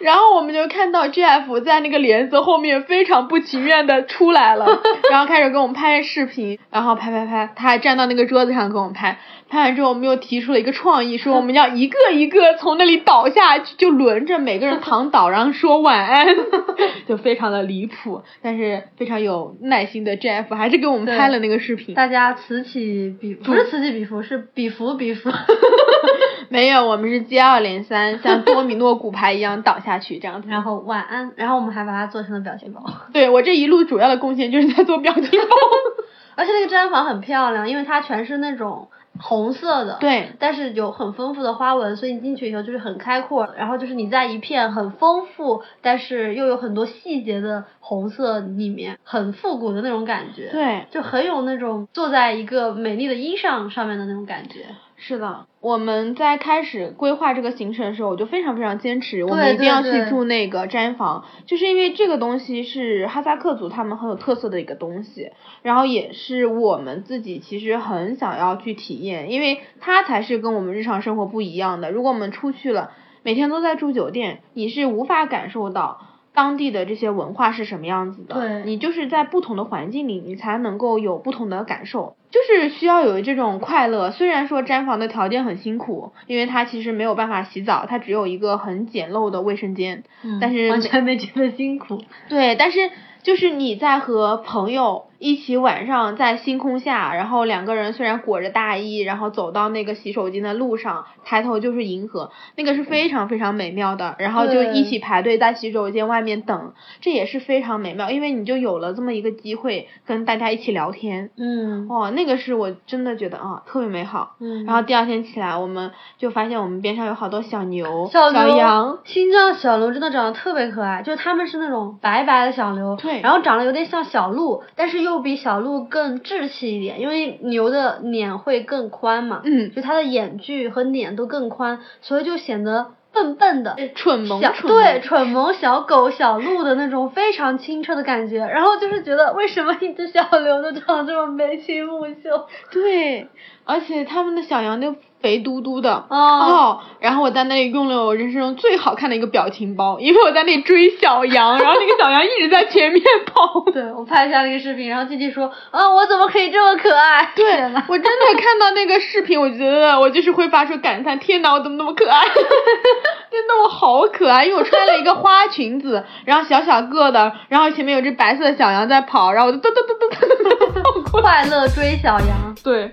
[0.00, 16.26] 然后我们就看到 Jeff 在那个帘子后面非常不情愿的出来了，然后开始给我们拍视频，然后拍拍拍，他还站到那个桌子上给我们拍，拍完之后我们又提出了一个创意，说我们要一个一个从那里倒下去，就轮着每个人躺倒，然后说晚安，
[17.08, 21.94] 就非常的离谱，但是非常有耐心的 Jeff 还是给我们拍了那个视频。
[21.94, 25.30] 大家此起彼不是此起彼伏，是彼伏彼伏。
[26.50, 30.48] 没有，我们是接二连三，像多米诺骨牌一样倒下去这样子。
[30.48, 32.82] 然后晚安，然后我们还把它做成了表情包。
[33.12, 35.56] 对我这一路主要的贡献就是在做表情包。
[36.36, 38.88] 而且那个毡房很漂亮，因为它全是那种
[39.20, 43.48] 红色的，对，但是有很丰富的花纹，所以你进去以后就是很开阔。
[43.56, 50.50] 然后就是你在一片很丰富，但是又有很多细节的红色里面，很复古的那种感觉。
[50.50, 54.66] 对，就很有那种坐在一个美丽的衣裳上面的那种感觉。
[55.00, 65.30] 是的，我们在开始规划这个行程的时候，我就非常非常坚持，我们一定要去住那个毡房，就是因为这个东西是哈萨克族他们很有特色的一个东西，
[65.62, 71.92] 然后也是我们自己其实很想要去体验，因为它才是跟我们日常生活不一样的。
[71.92, 72.90] 如果我们出去了，
[73.22, 76.07] 每天都在住酒店，你是无法感受到。
[76.38, 78.36] 当地的这些文化是什么样子的？
[78.36, 84.12] 对你就是在不同的环境里，你才能够有不同的感受，就是需要有这种快乐。
[84.12, 90.04] 虽然说毡房的条件很辛苦，因为它其实没有办法洗澡，它只有一个很简陋的卫生间，
[90.40, 92.00] 但是完全没觉得辛苦。
[92.28, 92.78] 对，但是
[93.24, 104.14] 就是你在和朋友一起晚上在星空下，然后两个人虽然裹着大衣，然后走到那个洗手间的路上，抬头就是银河，那个是非常非常美妙的。
[104.18, 111.30] 然后就一起排队在洗手间外面等，这也是非常美妙，因为你就有了这么一个机会跟大家一起聊天。
[111.36, 114.36] 嗯哇，那个是我真的觉得啊特别美好。
[114.38, 133.76] 嗯然后第二天起来，我们就发现我们边上有好多小牛、小牛羊，新疆小牛真的长得特别可爱，就是它们是那种白白的小牛，对然后长得有点像小鹿，但是又比小鹿更稚气一点，因为牛的脸会更宽嘛，嗯就它的眼距和脸都更宽，所以就显得笨笨的。
[133.94, 142.46] 蠢萌小蠢萌对蠢萌小狗小鹿的那种非常清澈的感觉，然后就是觉得为什么一只小牛都长得这么眉清目秀？
[142.70, 143.28] 对，
[143.64, 153.60] 而且他们的小羊就肥嘟嘟的哦然后我在那里用了我人生中最好看的一个表情包，因为我在那里追小羊， 然后那个小羊一直在前面跑。
[153.72, 157.30] 对，我拍下那个视频，然后弟弟说，啊，我怎么可以这么可爱？
[157.34, 157.44] 对，
[157.88, 162.24] 我真的看到那个视频，我觉得我就是会发出感叹：天哪，我怎么那么可爱？
[163.30, 171.44] 真的，我好可爱，因为我穿了一个花裙子，然后小小个的，然后前面有只白色的小羊在跑，然后我就噔噔噔噔噔噔噔跑过来。
[171.44, 172.54] 快乐追小羊。
[172.62, 172.90] 对。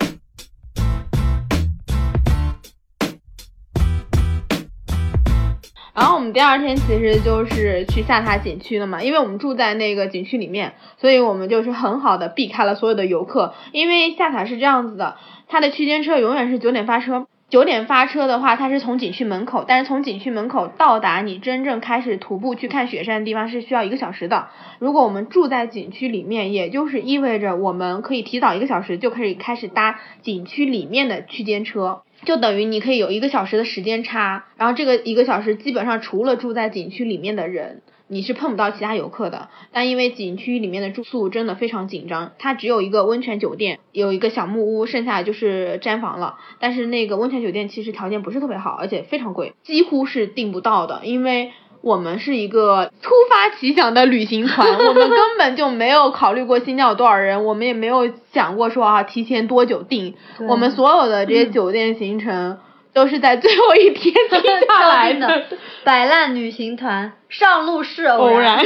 [5.96, 13.54] 然后我们第二天其实就是去下塔景区的嘛，因为我们住在那个景区里面，所以我们就是很好的避开了所有的游客。
[13.72, 15.16] 因为下塔是这样子的，
[15.48, 17.28] 它的区间车永远是九点发车。
[17.48, 24.48] 九点发车的话，它是从景区门口，但是从景区门口到达你真正开始徒步去看雪山的地方是需要一个小时的。
[24.80, 32.02] 如果我们住在景区里面，也就是意味着我们可以提早一个小时就可以开始搭景区里面的区间车。
[32.24, 39.50] 就等于你可以有一个小时的时间差，然后这个一个小时基本上除了住在景区里面的人，你是碰不到其他游客的。
[39.72, 46.38] 但因为景区里面的住宿真的非常紧张，它只有一个温泉酒店，有一个小木屋，剩下就是毡房了。
[46.60, 51.52] 但是那个温泉酒店其实条件不是特别好，而且非常贵，几乎是订不到的，因为。
[51.86, 60.16] 我们是一个突发奇想的旅行团， 我们根本就没有考虑过新疆有多少人，我们也没有想过说啊提前多久订，
[60.50, 62.58] 我们所有的这些酒店行程
[62.92, 65.44] 都是在最后一天定下来的。
[65.86, 68.66] 摆烂旅行团，上路是偶然。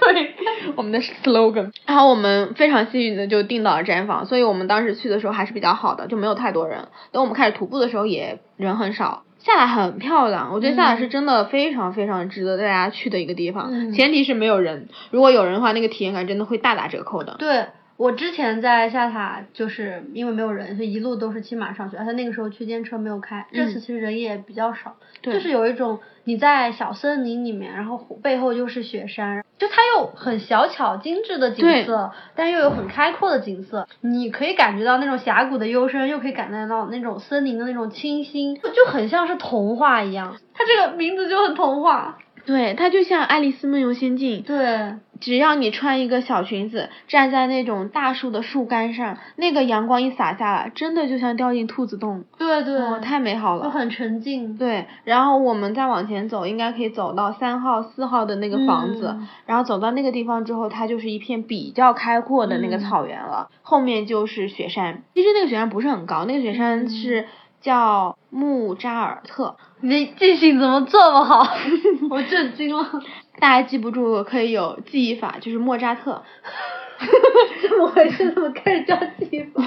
[0.00, 0.34] 对，
[0.76, 1.72] 我们的 slogan。
[1.86, 6.88] 然后我们非常幸运的就订到了毡房，所以我们当时去的时候还是比较好的，就没有太多人。
[7.12, 9.22] 等我们开始徒步的时候，也人很少。
[9.40, 17.36] 下来很漂亮，我觉得下来是真的非常非常值得大家去的一个地方，前提是没有人，如果有人的话，那个体验感真的会大打折扣的。
[17.38, 17.66] 对。
[17.96, 23.46] 我之前在下塔，就是因为没有人，所以一路都是骑马上去，而且那个时候区间车没有开。
[23.52, 40.36] 这次其实人也比较少，就是有一种你在小森林里面，然后背后又是雪山，就它又很小巧精致的景色，但又有很开阔的景色，你可以感觉到那种峡谷的幽深，又可以感觉到那种森林的那种清新，就很像是童话一样。
[40.54, 42.18] 它这个名字就很童话。
[42.46, 44.42] 对，它就像《爱丽丝梦游仙境》。
[44.44, 44.94] 对。
[45.20, 52.24] 只要你穿一个小裙子，站在那种大树的树干上，那个阳光一洒下来，真的就像掉进兔子洞。
[52.38, 53.00] 对对。
[53.00, 53.64] 太美好了。
[53.64, 54.56] 就很沉静。
[54.56, 65.02] 对，然后我们再往前走，应该可以走到三号、四号的那个房子，然后走到那个地方之后，它就是一片比较开阔的那个草原了，后面就是雪山。
[65.14, 67.26] 其实那个雪山不是很高，那个雪山是
[67.60, 69.56] 叫木扎尔特。
[69.82, 71.46] 你记性怎么这么好？
[72.10, 73.02] 我震惊了。
[73.40, 76.22] 大家记不住可以有记忆法，就是莫扎特。
[77.62, 78.30] 怎么回事？
[78.32, 79.62] 怎么开始叫记忆法？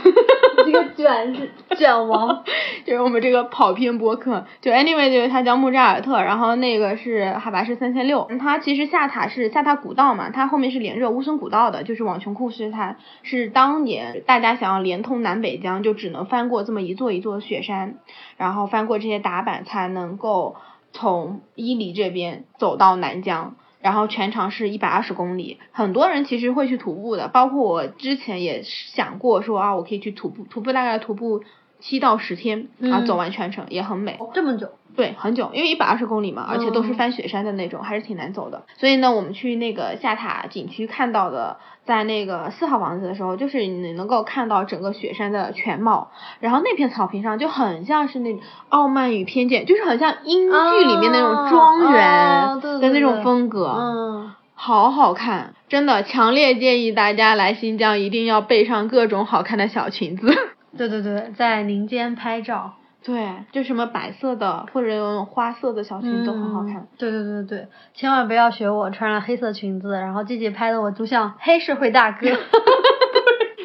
[0.63, 2.43] 这个卷是卷王，
[2.85, 4.45] 就是我们这个跑偏播客。
[4.61, 8.29] 就 anyway，就是他叫莫扎尔特，然后那个是海拔是三千六。
[8.39, 17.95] 它其实下塔是下塔古道嘛，它后面是连着乌孙古道的，就是往琼库什塔是当年大家想要连通南北疆，就只能翻过这么一座一座雪山，
[18.37, 20.55] 然后翻过这些打板才能够
[20.91, 23.55] 从伊犁这边走到南疆。
[23.83, 31.43] 然后全长是一百二十公里，很多人其实会去徒步的，包括我之前也想过说啊，我可以去徒步，徒步大概徒步
[31.83, 34.17] 七到十天，然后走完全程也很美。
[34.33, 34.69] 这么久？
[34.95, 38.63] 对，很久，因为一百二十公里嘛，而且都是翻雪山的那种，还是挺难走的。
[38.77, 48.33] 所以呢，我们去那个下塔景区看到的，在那个四号房子的时候，就是你能够看到整个雪山的全貌，然后那片草坪上就很像是那
[48.69, 60.31] 《傲慢与偏见》，就是很像英剧里面那种庄园的那种风格，嗯，好好看，真的，强烈建议大家来新疆一定要备上各种好看的小裙子。
[60.77, 62.73] 对对对，在林间拍照。
[63.05, 66.87] 对，就什么白色的或者有种花色的小裙子都很好看。
[66.97, 72.27] 对对对对，千万不要学我穿了黑色裙子，然后季季拍的我就像黑社会大哥。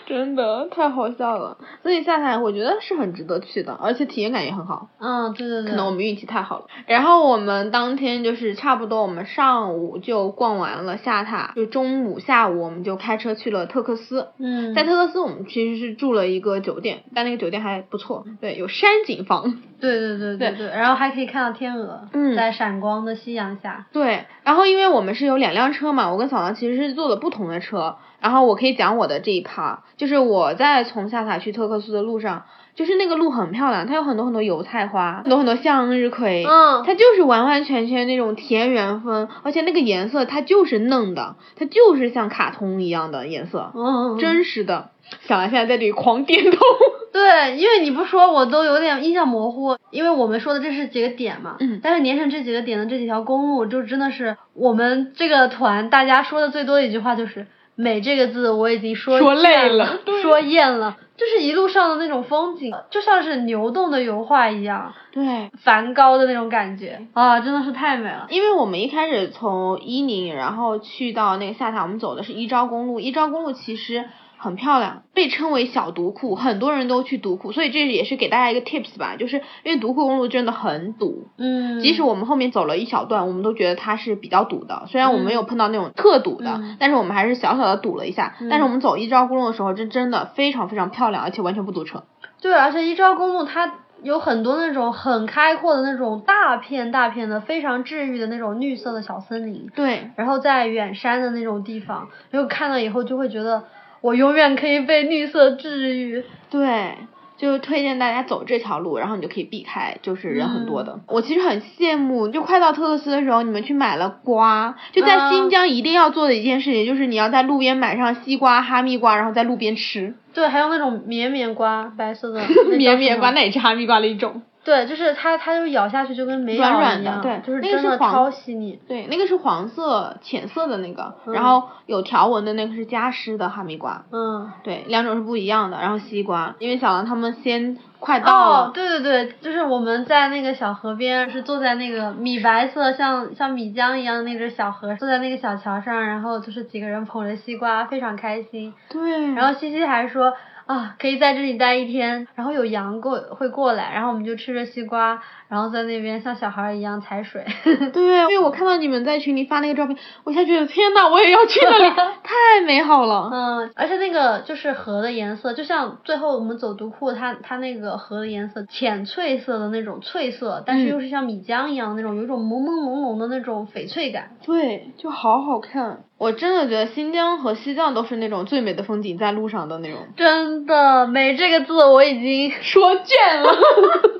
[0.09, 4.89] 真的太好笑了，所以下塔我觉得是很值得去的，而且体验感也很好。
[4.99, 5.71] 嗯，对对对。
[5.71, 6.65] 可能我们运气太好了。
[6.87, 14.29] 然后我们当天就是差不多，我们上午就逛完了下塔，就中午下午我们就开车去了特克斯。
[14.39, 14.75] 嗯。
[14.75, 19.61] 在特克斯我们其实是住了一个酒店，但那个酒店还不错，对，有山景房。
[19.79, 20.67] 对对对对对。
[20.69, 22.09] 然后还可以看到天鹅。
[22.15, 22.35] 嗯。
[22.35, 23.87] 在闪光的夕阳下。
[23.93, 27.97] 对，然后因为我们是有两辆车嘛，我跟嫂嫂其实是坐的不同的车。
[28.21, 44.91] 然后我可以讲我的这一趴，就是我在从下塔去特克苏的路上，就是那个路很漂亮，它有很多很多油菜花，很多很多向日葵，嗯，它就是完完全全那种田园风，而且那个颜色它就是嫩的，它就是像卡通一样的颜色，嗯，真实的。
[45.23, 46.59] 小兰现在在这里狂点头。
[47.11, 57.47] 对，因为你不说我都有点印象模糊，因为我们说的这是几个点嘛，嗯但是连上这几个点的这几条公路，就真的是我们这个团大家说的最多的一句话就是
[57.81, 68.27] “美”这个字我已经说说累了说厌了，就是一路上的那种风景，就像是流动的油画一样，对，梵高的那种感觉啊，真的是太美了。
[68.31, 72.99] 因为我们一开始从伊宁，然后去到那个下塔，我们走的是一昭公路。
[72.99, 74.05] 一昭公路其实
[74.39, 81.27] 很漂亮，被称为小独库，很多人都去独库，所以这也是给大家一个 tips 吧，就是因为独库公路真的很堵。
[81.37, 84.85] 嗯，即使我们后面走了一小段，我们都觉得它是比较堵的。
[84.87, 88.37] 虽然我们没有碰到那种特堵的，嗯但是我们还是小小的堵了一下。
[88.49, 92.05] 但是我们走一昭公路的时候，这真的非常非常漂亮，而且完全不堵车。
[92.41, 93.75] 对，而且一昭公路它
[94.05, 103.65] 有很多那种很开阔的那种大片大片的非常治愈的那种绿色的小森林，对，然后在远山的那种地方，然后看了以后就会觉得
[104.01, 106.25] 我永远可以被绿色治愈。
[106.51, 106.95] 对，
[107.37, 110.93] 就推荐大家走这条路，然后你就可以避开就是人很多的。
[110.93, 120.15] 嗯我其实很羡慕，就快到特克斯的时候，你们去买了瓜，就在啊新疆一定要做的一件事情，就是你要在路边买上西瓜、哈密瓜，然后在路边吃。
[120.35, 122.43] 对，还有那种绵绵瓜，白色的
[122.77, 124.43] 绵绵瓜，那也是哈密瓜的一种。
[124.69, 128.79] 对，就是它，它就咬下去就跟没软咬一样，软的对就是那个是超细腻。
[128.87, 134.05] 对，那个是黄色、浅色的那个，嗯然后有条纹的那个是加湿的哈密瓜。
[134.13, 134.53] 嗯。
[134.63, 135.79] 对，两种是不一样的。
[135.81, 148.75] 然后西瓜，因为小狼他们先快到了，哦，对对对，就是我们在那个小河边，是坐在那个米白色像像米浆一样的那只小河，坐在那个小桥上，然后就是几个人捧着西瓜，非常开心。
[148.91, 150.35] 对，然后西西还说
[150.69, 157.43] 啊，可以在这里待一天，然后有羊过会过来，然后我们就吃着西瓜，然后在那边像小孩儿一样踩水。
[157.95, 161.91] 对，因为我看到你们在群里发那个照片，我现在觉得天呐，我也要去那里，
[162.23, 163.31] 太美好了。
[163.33, 174.33] 嗯，而且那个就是河的颜色，就像最后我们走独库，它它那个河的颜色浅翠色的那种翠色，但是嗯又是像米浆一样那种，有一种朦朦胧胧的那种翡翠感。
[174.45, 176.01] 对，就好好看。
[176.19, 180.09] 我真的觉得新疆和西藏都是那种最美的风景，在路上的那种。
[180.17, 183.57] 真的，美这个字我已经说倦了，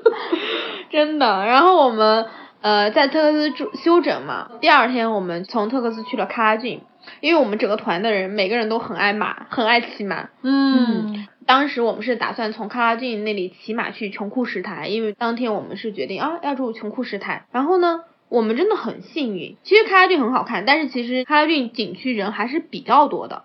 [0.89, 1.45] 真的。
[1.45, 2.25] 然后我们
[2.61, 6.81] 呃在特克斯住休整嘛，第二天我们从特克斯去了喀拉峻，
[7.19, 10.29] 因为我们整个团的人每个人都很爱马，很爱骑马。
[10.41, 17.45] 嗯当时我们是打算从喀拉峻那里骑马去琼库什台，因为当天我们是决定啊要住琼库什台。
[17.51, 23.43] 然后呢，我们真的很幸运，其实喀拉峻很好看，但是其实喀拉峻景区人还是比较多的。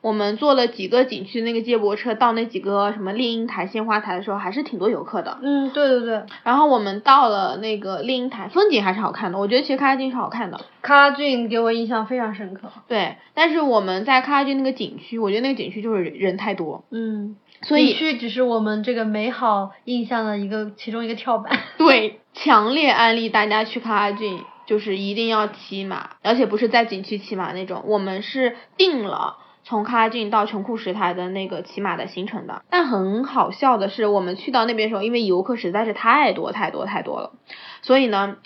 [0.00, 5.38] 我们坐了几个景区那个接驳车到那几个什么猎鹰台、鲜花台的时候，还是挺多游客的。
[5.40, 10.60] 嗯，对对对，然后我们到了那个猎鹰台，风景还是好看的，我觉得其实喀拉峻是好看的。
[10.82, 12.70] 喀拉峻给我印象非常深刻。
[12.86, 21.58] 对，但是我们在喀拉峻那个景区，我觉得那个景区就是人人太多，嗯，所以去只是我们这个美好印象的一个其中一个跳板。
[21.76, 27.82] 对，强烈安利大家去喀拉峻，就是一定要骑马，而且不是在景区骑马那种。
[27.86, 32.62] 我们是定了从喀拉峻到琼库什台的那个骑马的行程的。
[32.70, 37.32] 但很好笑的是，我们去到那边的时候，因为游客实在是太多太多太多了，
[37.82, 38.36] 所以呢。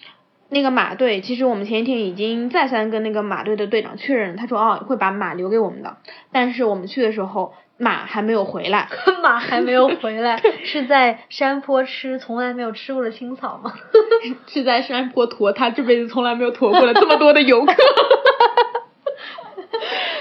[0.50, 5.98] 那个马队，其实我们前一天已经再三跟那个马队的队长确认，他说哦会把马留给我们的，
[6.32, 8.88] 但是我们去的时候马还没有回来，
[9.22, 13.72] 马还没有回来， 是在山坡吃从来没有吃过的青草吗？
[14.48, 17.72] 是在山坡驮，他这辈子从来没有驮过了这么多的游客。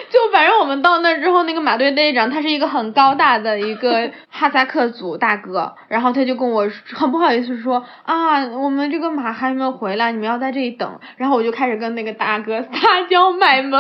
[0.12, 11.00] 就反正我们到那之后，那个马队队长他是一个很高大的一个哈萨克族大哥，然后他就跟我很不好意思说啊，我们这个马还没有回来，你们要在这里等。
[11.18, 13.80] 然后我就开始跟那个大哥撒娇卖萌，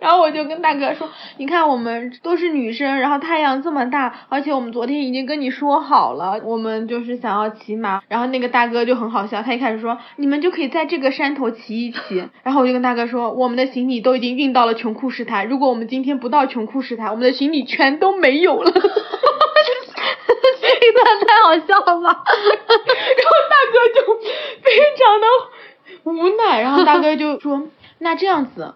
[0.00, 8.02] 然后我就跟大哥说，你看我们都是女生，然后太阳这么大，而且我们昨天已经跟你说好了，我们就是想要骑马。
[8.08, 18.70] 然后那个大哥就很好笑，他一开始说你们就可以在这个山头骑一骑，然后我就跟大哥说，我们的行李都已经运到了琼库什台，如果我们今天不到琼库什台，我们的行李全都没有了。
[18.70, 18.82] 这一
[20.92, 22.24] 段太好笑了吧？
[22.26, 24.00] 然后大哥就
[24.62, 25.26] 非常的
[26.04, 28.74] 无奈，然后大哥就说：“那这样子，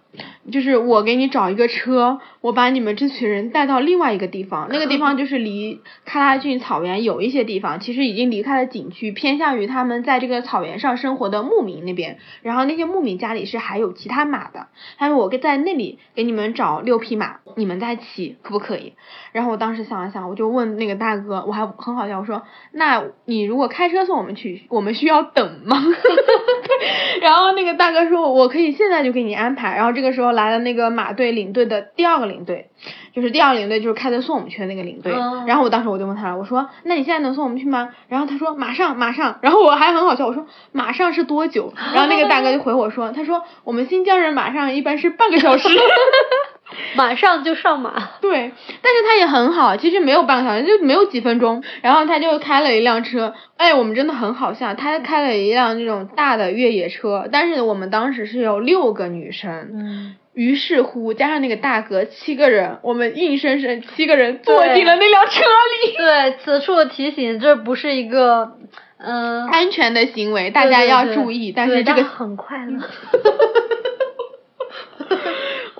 [0.50, 12.18] 就是我给你找一个车，我把你们这群人带到另外一个地方，那个地方 就是离喀拉峻草原有一些地方，其实已经离开了景区，偏向于他们在这个草原上生活的牧民那边。
[12.42, 14.66] 然后那些牧民家里是还有其他马的，
[14.98, 18.92] 他说我在那里给你们找六匹马，你们再骑可不可以？
[19.32, 22.42] 然后我当时想了想，我就问那个大哥，我还很好笑，我说：
[22.72, 25.76] 那你如果开车送我们去，我们需要等吗？
[27.22, 29.74] 然后那个大哥说，我可以现在就给你安排。
[29.76, 32.32] 然后这个时候来了那个马队领队的第二个领。
[32.32, 32.70] 领队，
[33.14, 35.12] 就是第二个领队就是开车送我们去的那个领队。
[35.12, 37.90] 嗯然后我当时我就问他了，我说那你现在能送我们去吗？
[38.08, 39.38] 然后他说马上马上。
[39.42, 41.74] 然后我还很好笑，我说马上是多久？
[41.92, 45.68] 然后那个大哥就回我说，他说我们新疆人马上一般是半个小时。
[46.96, 48.10] 马上就上马。
[48.20, 48.52] 对，
[48.82, 65.96] 但是他也很好，其实没有半个小时，就没有几分钟，然后他就开了一辆车，哎，我们真的很好笑，他开了一辆那种大的越野车，但是我们当时是有六个女生，嗯，于是乎加上那个大哥七个人，我们硬生生七个人坐进了那辆车里。
[65.98, 68.52] 对，此处提醒，这不是一个，
[68.98, 72.80] 嗯、安全的行为，大家要对对注意，但是这个很快乐。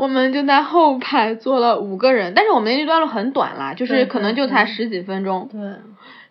[0.03, 5.49] 我们就在后排坐了五个人，但是我们那段路很短啦，就是可能就才十几分钟。
[5.53, 5.61] 对，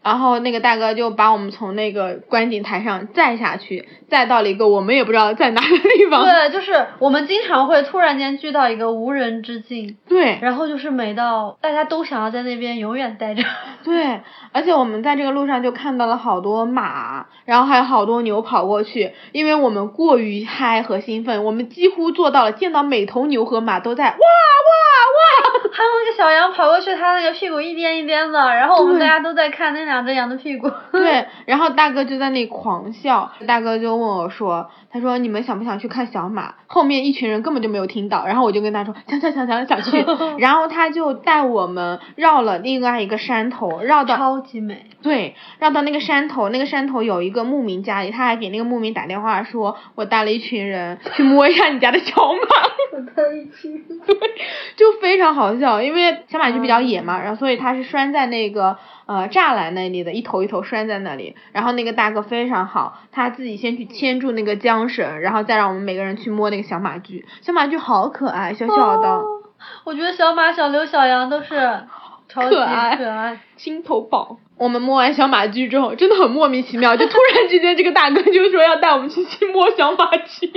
[0.03, 6.23] 然后那个大哥就把我们从那个观景台上载下去，载到了一个我们也不知道在哪个地方。
[6.23, 13.43] 对，就是我们经常会突然间聚到一个无人之境，对然后就是美到大家都想要在那边永远待着。
[13.83, 14.21] 对，
[14.51, 25.61] 而且我们在这个路上就看到了好多马，然后还有好多牛跑过去，因为我们过于嗨和兴奋，我们几乎做到了见到每头牛和马都在哇哇哇。
[25.73, 30.71] 还有那个小羊跑过去，它那个屁股一颠一颠的，然后我们大家都在看那两只羊的屁股。
[30.91, 36.55] 对，然后大哥就在那里狂笑，大哥就问我说，他说你们想不想去看小马？
[36.67, 40.05] 后面一群人根本就没有听到，然后我就跟他说想想想想想去，
[40.39, 44.85] 然后他就带我们绕了另外一个山头，绕到超级美。
[45.01, 53.01] 对，绕到那个山头，那个山头有一个牧民家里，他还给那个牧民打电话说，我带了一群人去摸一下你家的小马。
[53.15, 53.45] 对，
[54.75, 58.77] 就非常好笑，因为小马就比较野嘛，然后所以他是拴在那个
[59.11, 61.35] 呃栅栏那里的，一头一头拴在那里。
[61.51, 67.25] 然后那个大哥非常好，他自己先去牵住那个缰绳，然后再让我们每个人去摸那个小马驹。
[67.41, 69.25] 小马驹好可爱，小小的，哦
[69.83, 71.49] 我觉得小马、小刘、小羊都是
[72.27, 73.39] 超级可爱可爱。
[73.57, 74.37] 心头宝。
[74.57, 80.51] 我们摸完小马驹之后，真的很莫名其妙，就突然之间这个大哥就说要带我们去去摸小马驹，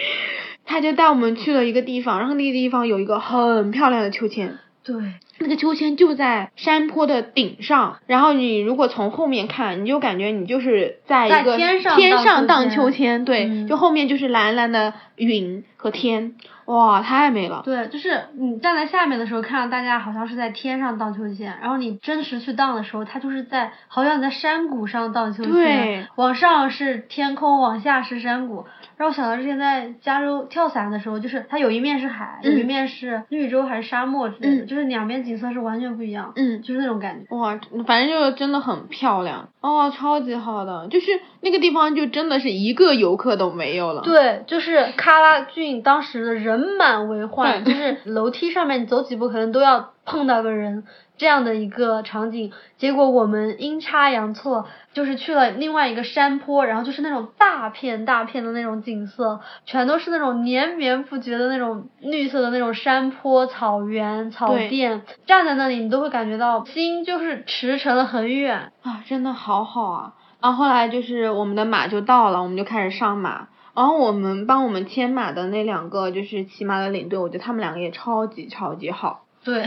[0.66, 4.58] 他就带我们去了一个地方，然后那个地方有一个很漂亮的秋千。
[4.84, 4.94] 对，
[5.40, 16.34] 那个秋千就在山坡的顶上，然后你如果从后面看，你就感觉你就是在在一个天上天荡秋上荡千秋千，对，嗯就后面就是蓝蓝的云和天，
[16.68, 17.62] 哇，太美了。
[17.64, 28.66] 对，就是你站在下面的时候，看到大家好像是在天上荡秋千，然后你真实去荡的时候，它就是在好像你在山谷上荡秋千，对往上是天空，往下是山谷。
[28.98, 37.34] 让我想到之前在加州跳伞的时候，就是它有一面是海，有一嗯面是绿洲还是沙漠之类的，嗯就是两边景色是完全不一样，嗯，就是那种感觉。
[37.34, 41.06] 哇，反正就是真的很漂亮哦，超级好的，就是
[41.40, 44.02] 那个地方就真的是一个游客都没有了。
[44.02, 50.84] 对，就是喀拉峻当时的人满为患，就是楼梯上面你走几步可能都要碰到个人
[51.16, 52.52] 这样的一个场景。
[52.76, 68.72] 结果我们阴差阳错，就是去了另外一个山坡，然后就是那种大片大片的那种景色，全都是那种连绵不绝的那种绿色的那种山坡、草原、草甸，站在那里你都会感觉到心就是驰骋了很远。
[68.82, 70.12] 啊，真的好好啊！
[70.40, 73.48] 然后后来就是我们的马就到了，我们就开始上马。
[73.78, 79.24] 然后我们帮我们牵马的那两个就是骑马的领队，我觉得他们两个也超级超级好。
[79.44, 79.64] 对，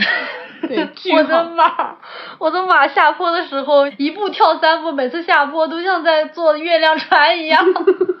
[0.68, 0.86] 对
[1.16, 1.96] 我的马，
[2.38, 7.64] 我的马下坡的时候一步跳三步，每次下坡都像在坐月亮船一样。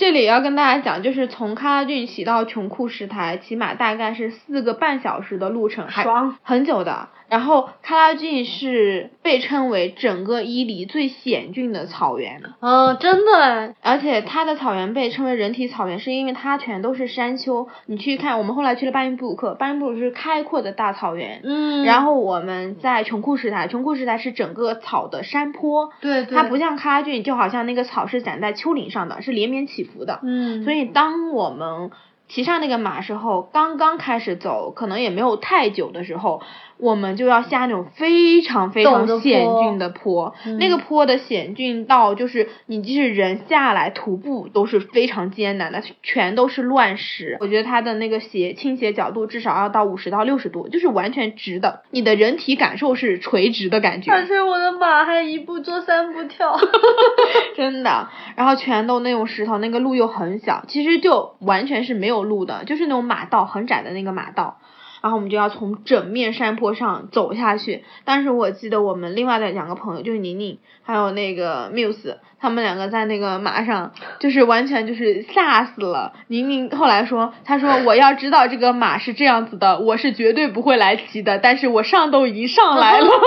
[0.00, 6.06] 这里要跟大家讲，就是从喀拉峻骑到琼库什台，起码大概是四个半小时的路程，还
[6.42, 7.10] 很久的。
[7.28, 17.68] 然后喀拉峻是被称为整个伊犁最险峻的草原，嗯，真的哎，而且它的草原被称为人体草原，是因为它全都是山丘。
[17.86, 21.40] 你去看，我们后来去了巴音布鲁克，巴音布鲁克是开阔的大草原。
[21.44, 30.20] 嗯，然后我们在琼库什台，琼库什台是整个草的山坡，对对，它不像喀拉峻，就好像那个草是长在丘陵上的，是连绵起伏的。
[30.22, 31.90] 嗯，所以当我们
[32.28, 36.40] 骑上那个马时候，刚刚开始走，可能也没有太久的时候，
[36.80, 40.34] 我们就要下那种非常非常险峻的坡。
[40.46, 47.36] 嗯那个坡的险峻到，就是你即使人下来徒步都是非常艰难的，全都是乱石。
[47.40, 54.12] 我觉得它的那个斜倾斜角度至少要到五十到六十度，就是完全直的，你的人体感受是垂直的感觉。
[54.12, 56.58] 而且我的马还一步做三步跳。
[57.56, 64.58] 真的，然后全都那种石头，那个路又很小，其实就完全是没有路的，就是那种马道很窄的那个马道。
[65.00, 67.84] 然后我们就要从整面山坡上走下去。
[68.04, 76.12] 当时我记得我们另外的两个朋友，就是宁宁还有那个 Muse，他们两个在那个马上，就是完全就是吓死了。
[76.28, 83.08] 宁宁后来说，他说我要知道这个马是这样子的，我是绝对不会来骑的，但是我上都已经上来了。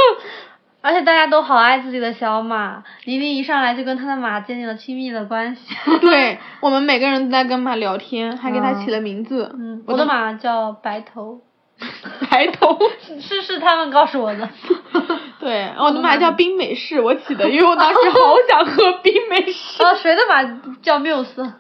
[0.86, 5.62] 而且大家都好爱自己的小马，宁宁一上来就跟他的马建立了亲密的关系。
[6.02, 9.56] 对我们每个人都在跟马聊天，还给它起了名字。
[9.58, 11.40] 嗯，我的马叫白头。
[12.30, 12.78] 白头
[13.20, 14.50] 是是他们告诉我的。
[15.40, 19.82] 对，我的马叫冰美式，我起的，因为我当时好想喝冰美式。
[19.84, 20.44] 哦，谁的马
[20.82, 21.54] 叫缪斯？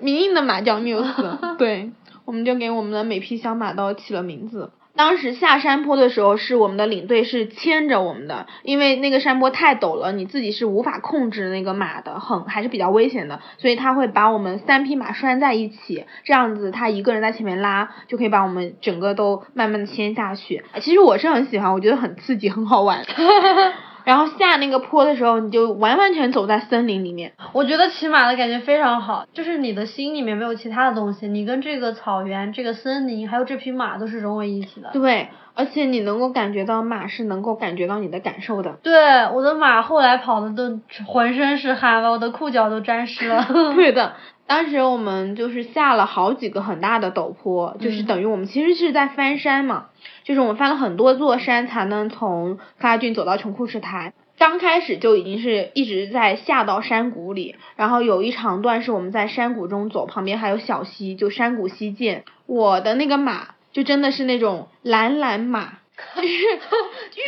[0.00, 1.38] 明印的马叫缪斯。
[1.58, 1.92] 对，
[2.24, 4.72] 我们就给我们的每匹小马都起了名字。
[5.00, 20.62] 当时下山坡的时候，是我们的领队是牵着我们的，因为那个山坡太陡了，你自己是无法控制那个马的，很还是比较危险的，所以他会把我们三匹马拴在一起，这样子他一个人在前面拉，就可以把我们整个都慢慢的牵下去。
[20.82, 23.02] 其实我是很喜欢，我觉得很刺激，很好玩。
[24.04, 27.32] 然后下那个坡的时候，你就完完全走在森林里面。
[27.52, 34.90] 我觉得骑马的感觉非常好，就是你的心里面没有其他的东西，你跟这个草原、这个森林还有这匹马都是融为一体的。
[34.92, 38.78] 对，而且你能够感觉到马是能够感觉到你的感受的。
[38.82, 43.46] 对，我的马后来跑的都浑身是汗，了我的裤脚都沾湿了。
[43.74, 44.14] 对的，
[44.46, 49.86] 当时我们就是下了好几个很大的陡坡，就是等于我们其实是在翻山嘛。
[50.24, 62.24] 就是我们翻了很多座山才能从喀拉峻走到琼库什台，刚开始就已经是一直在下到山谷里，然后有一长段是我们在山谷中走，旁边还有小溪，就山谷溪涧。
[62.46, 65.78] 我的那个马就真的是那种蓝蓝马，
[66.16, 66.28] 就是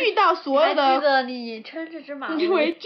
[0.05, 0.95] 遇到所有的。
[0.95, 2.79] 记得你称这只马 为 Jeff。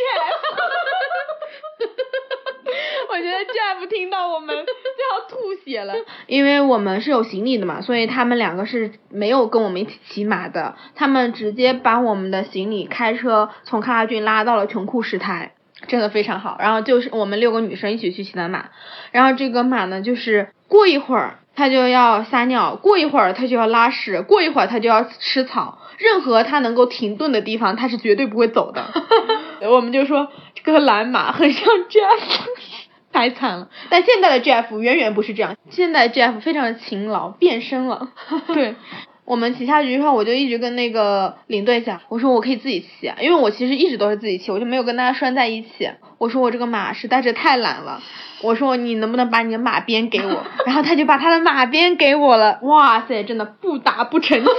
[3.09, 5.93] 我觉得 Jeff 听到我们就要吐血了，
[6.27, 15.53] 因为我们是有行李的嘛，所以他们两个是没有跟我们一起骑马的，他们直接把我们的行李开车从喀拉峻拉到了琼库什台，
[15.87, 16.57] 真的非常好。
[16.59, 18.69] 然后就是我们六个女生一起去骑的马，
[19.11, 28.85] 然后这个马呢，就是过一会儿它就要撒尿，过一会儿它就要拉屎，过一会儿它就要吃草，任何它能够停顿的地方，它是绝对不会走的。
[29.71, 30.31] 我们就说
[30.67, 32.19] 这个蓝马很像 Jeff。
[33.13, 38.09] 太惨了，但现在的 Jeff 远远不是这样，现在 Jeff 非常的勤劳，变身了。
[38.53, 38.75] 对，
[39.27, 45.89] 我们骑下去之后，我就一直跟那个领队讲，我说我可以自己骑，因为我其实一直都是自己骑，我就没有跟大家拴在一起。
[46.17, 48.01] 我说我这个马实在是太懒了，
[48.41, 50.45] 我说你能不能把你的马鞭给我？
[50.65, 54.47] 然后他就把他的马鞭给我了，哇塞，真的不打不成器。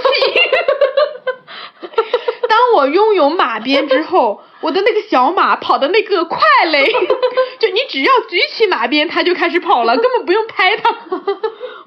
[2.47, 6.39] 当我拥有马鞭之后，我的那个小马跑的那个快
[6.71, 6.85] 嘞，
[7.57, 10.91] 就你只要举起马鞭，它就开始跑了，根本不用拍它。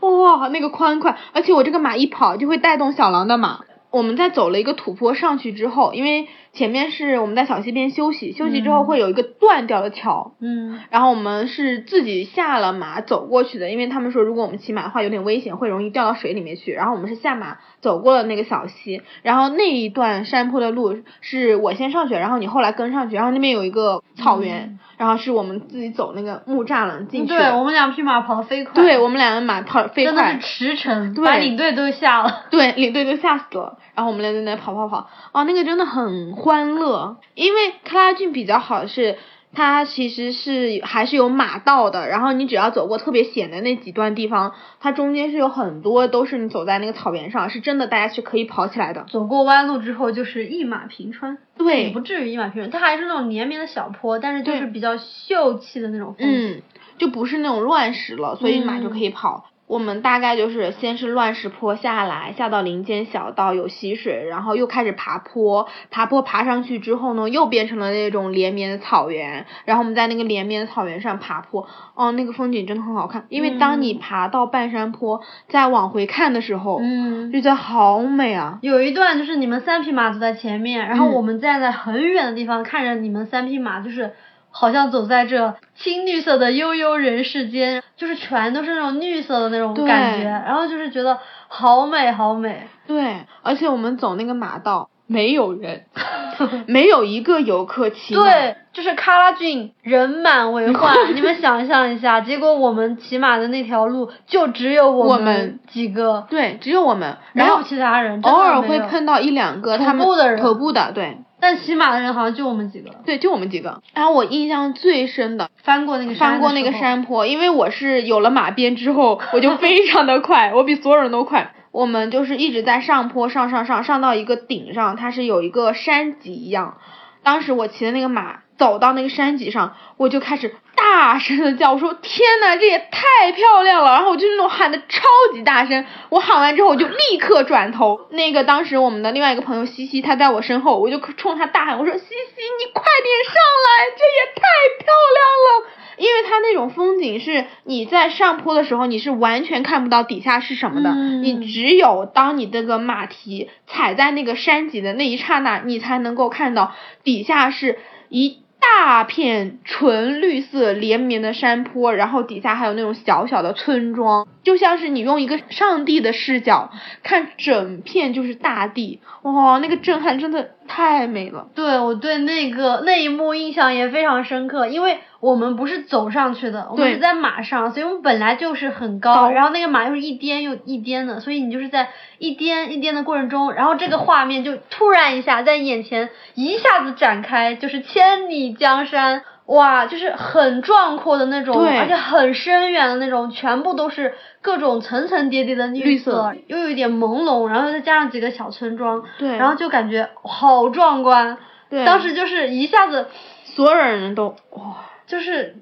[0.03, 3.61] 哇，那个欢快，而且我这个马一跑就会带动小狼的马。
[3.91, 24.79] 我们在走了一个土坡上去之后，因为前面是我们在小溪边休息，休息之后会有一个断掉的桥，嗯，然后我们是自己下了马走过去的，因为他们说如果我们骑马的话有点危险，会容易掉到水里面去，然后我们是下马走过了那个小溪，然后那一段山坡的路是我先上去，然后你后来跟上去，然后那边有一个草原。
[24.99, 27.29] 然后是我们自己走那个木栅栏进去。
[27.29, 28.73] 对我们两匹马跑得飞快。
[28.75, 30.13] 对我们两个马跑飞快。
[30.13, 32.45] 真的是驰骋，把领队都吓了。
[32.51, 33.79] 对，领队都吓死了。
[33.95, 37.17] 然后我们俩在那跑跑跑，哦，那个真的很欢乐。
[37.35, 39.17] 因为喀拉峻比较好的是。
[39.55, 49.05] 它其实是还是有马道的，然后你只要走过特别险的那几段地方，它中间是有很多都是你走在那个草原上，是真的大家是可以跑起来的。
[49.11, 56.63] 走过弯路之后就是一马平川，对，不至于一马平川，它还是那种连绵的小坡，但是就是比较秀气的那种风景，嗯，
[56.97, 59.51] 就不是那种乱石了，所以马就可以跑。
[59.73, 78.59] 我们大概就是先是乱石坡下来，下到林间小道有溪水，然后又开始爬坡，爬坡爬上去之后呢，又变成了那种连绵的草原，然后我们在那个连绵的草原上爬坡，哦，那个风景真的很好看，因为当你爬到半山坡再往回看的时候，嗯，就觉得好美啊。
[78.61, 84.13] 有一段就是你们三匹马走在前面，然后我们站在很远的地方看着你们三匹马，就是。
[84.53, 92.69] 好像走在这青绿色的悠悠人世间，就是全都是那种绿色的那种感觉，然后就是觉得好美好美。
[92.87, 95.85] 对，而且我们走那个马道没有人，
[96.67, 98.23] 没有一个游客骑马。
[98.23, 106.27] 对，就是喀拉峻人满为患， 你们想象一下，结果我们骑马的那条路就只有我们几个。
[106.29, 108.21] 对，只有我们，没有其他人。
[108.23, 110.41] 偶尔会碰到一两个他们徒步的人。
[110.41, 111.19] 徒步的，对。
[111.43, 113.83] 但骑马的人好像就我们几个，对，就我们几个。
[113.95, 121.53] 然后我印象最深的，翻过那个翻过那个山坡，因为我是有了马鞭之后，我就非常的快，我比所有人都快。
[121.73, 126.77] 我们就是一直在上坡上上上上到一个顶上，它是有一个山脊一样。
[127.25, 133.91] 当时我骑的那个马走到那个山脊上，我就开始大声的叫，我说天呐，这也太漂亮了！
[133.91, 135.03] 然后我就那种喊的超
[135.33, 135.85] 级大声。
[136.11, 143.35] 我喊完之后，我就立刻转头，那个当时我们的另外一个朋友西西，他在我身后，我就冲他大喊，我说西西，你快点上
[143.67, 144.43] 来，这也太
[144.79, 145.69] 漂亮了！
[145.97, 166.71] 因为它那种风景是你在上坡的时候，你是完全看不到底下是什么的，你只有当你这个马蹄踩在那个山脊的那一刹那，你才能够看到底下是一大片纯绿色连绵的山坡，然后底下还有那种小小的村庄，就像是你用一个上帝的视角
[167.03, 171.49] 看整片就是大地，哇，那个震撼真的太美了。
[171.55, 174.99] 对我对那个那一幕印象也非常深刻，因为。
[175.23, 201.39] 我们不是走上去的，我们是在马上，所以我们本来就是很高，然后那个马又是一颠又一颠的，所以你就是在一颠一颠的过程中，然后这个画面就突然一下在眼前一下子展开，就是千里江山，哇，就是很壮阔的那种，而且很深远的那种，全部都是各种层层叠叠的绿色，又有一点朦胧，然后再加上几个小村庄，对，然后就感觉好壮观，
[201.69, 203.09] 对，当时就是一下子
[203.45, 204.77] 所有人都哇。
[205.05, 205.57] 就是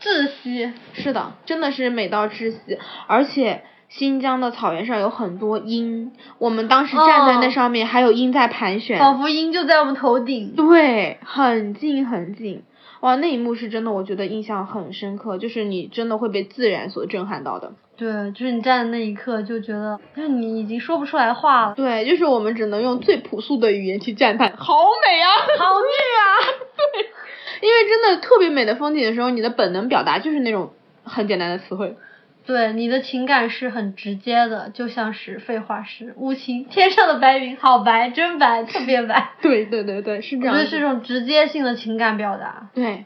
[0.00, 2.78] 窒息，是的，真的是美到窒息。
[3.06, 10.54] 而且新疆的草原上有很多鹰，我们当时站在那上面，还有鹰在盘旋，仿佛鹰就在我们头顶。
[10.56, 12.64] 对，很近很近，
[13.06, 17.72] 哇，那一幕是真的，我觉得印象很深刻，就是你真的会被自然所震撼到的。
[17.96, 21.74] 对，就是你站的那一刻就觉得，就是你已经说不出来话了。
[21.76, 24.74] 对，就是我们只能用最朴素的语言去赞叹，好
[25.06, 26.26] 美啊，好 虐啊，
[26.94, 27.06] 对。
[27.62, 30.72] 因为真的特别美的风景的时候，你的本能表达就是那种
[31.04, 31.94] 很简单的词汇。
[32.46, 36.64] 对，你的情感是很直接的，就像是废话是乌青。
[36.66, 39.32] 天上的白云好白，真白，特别白。
[39.42, 40.56] 对对对对，是这样。
[40.56, 42.70] 是这种直接性的情感表达。
[42.72, 43.04] 对。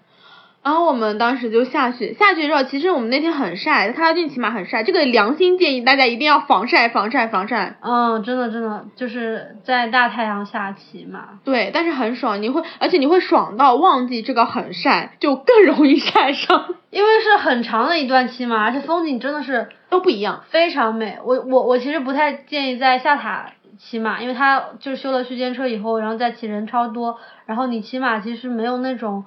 [0.62, 7.78] 然后我们当时就下去，下去之后，其实我们那天很晒，喀拉峻骑马很晒，这个良心建议大家一定要防晒，防晒，防晒。
[7.80, 11.40] 嗯，真的真的，就是在大太阳下骑马。
[11.44, 16.74] 对，但是很爽，你会，而且你会爽到忘记这个很晒，就更容易晒伤。
[16.90, 21.16] 因为是很长的一段骑马，而且风景真的是都不一样，非常美。
[21.24, 23.46] 我我我其实不太建议在下塔
[23.78, 29.24] 骑马，因为它就是修了区间车以后，然后再骑人超多，然后你骑马其实没有那种。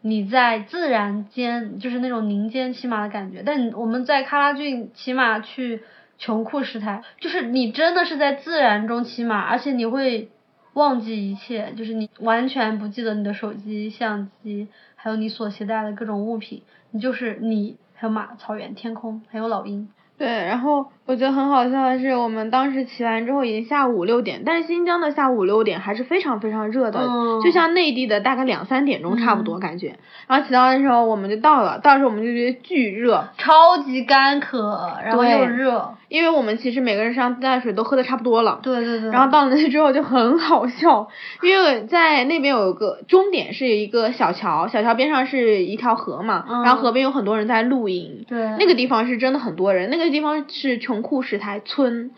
[0.00, 5.82] 你在自然间就是那种林间骑马的感觉，但我们在喀拉峻骑马去
[6.18, 10.30] 穷库什台，就是你真的是在自然中骑马，而且你会
[10.72, 19.88] 忘记一切，就是你完全不记得你的手机、相机，还有你所携带的各种物品，你就是你，还有马、草原、天空，还有老鹰。
[20.16, 27.00] 对，然后我觉得很好笑的是，我们当时骑完之后已经下午五六点，但是新疆的下午五六点还是非常非常热的，
[27.42, 29.96] 就像内地的大概两三点钟差不多感觉。
[30.26, 35.94] 然后骑到的时候我们就到了，到时候我们就觉得巨热，超级干渴，然后又热。
[36.08, 38.60] 因为我们其实每个人身上自来水都喝的差不多了。
[38.62, 39.10] 对对对。
[39.10, 41.06] 然后到了那之后就很好笑，
[41.42, 48.24] 因为在那边有个终点是一个小桥，小桥边上是一条河嘛，然后河边有很多人在露营。
[48.26, 48.38] 对。
[48.58, 52.10] 那个地方是真的很多人，那个地方是穷库石台村。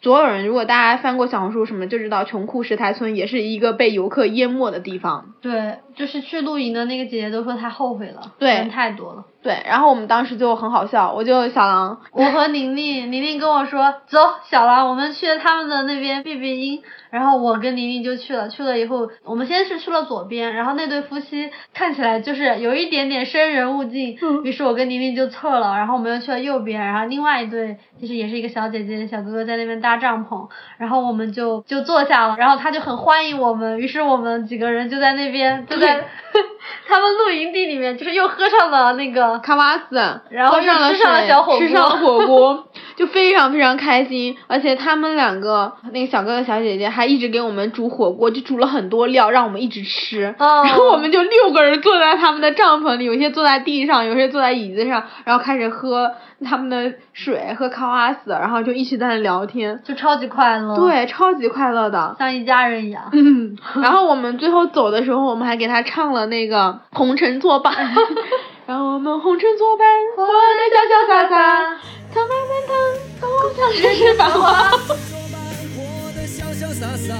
[0.00, 5.32] 所有人，如果大家翻过小红书什么，就知道穷库石台村也是一个被游客淹没的地方。
[5.40, 9.24] 对，就是去露营的那个姐姐都说她后悔了，人太多了。
[9.40, 14.18] 对，然后我们当时就很好笑，我就小狼，我和宁宁，宁宁跟我说，走，
[14.50, 16.82] 小狼，我们去他们的那边避避阴。
[17.10, 35.87] 然后我跟宁宁就去了，去了以后，我们先是去了左边，然后那对夫妻看起来就是有一点点生人勿近，于是我跟宁宁就撤了，然后我们又去了右边，然后另外一对就是也是一个小姐姐小哥哥在那边搭帐篷，然后我们就就坐下了，然后他就很欢迎我们，于是我们几个人就在那边就在
[36.88, 42.68] 他们露营地里面，就是又喝上了那个卡瓦斯，然后又吃上了小火锅，吃上了火锅，
[42.98, 46.88] 就非常非常开心，而且他们两个那个小哥哥小姐姐。
[46.98, 50.34] 还一直给我们煮火锅，就煮了很多料，让我们一直吃。
[50.40, 56.10] 然后我们就六个人坐在他们的帐篷里，有些坐在地上，有些坐在椅子上，然后开始喝
[56.44, 60.74] 他们的水，喝卡瓦斯，然后就一起在那聊天，就超级快乐。
[60.74, 63.04] 对，超级快乐的，像一家人一样。
[63.12, 63.56] 嗯。
[63.80, 67.72] 然后我们最后走的时候，我们还给他唱了那个《红尘作伴》，
[68.68, 71.80] 让我们红尘作伴，活得潇潇洒洒，
[72.12, 72.76] 苍茫奔腾，
[73.18, 75.40] 共享人世繁华红尘作伴
[75.72, 76.68] 活得潇潇。
[76.74, 77.16] 洒洒，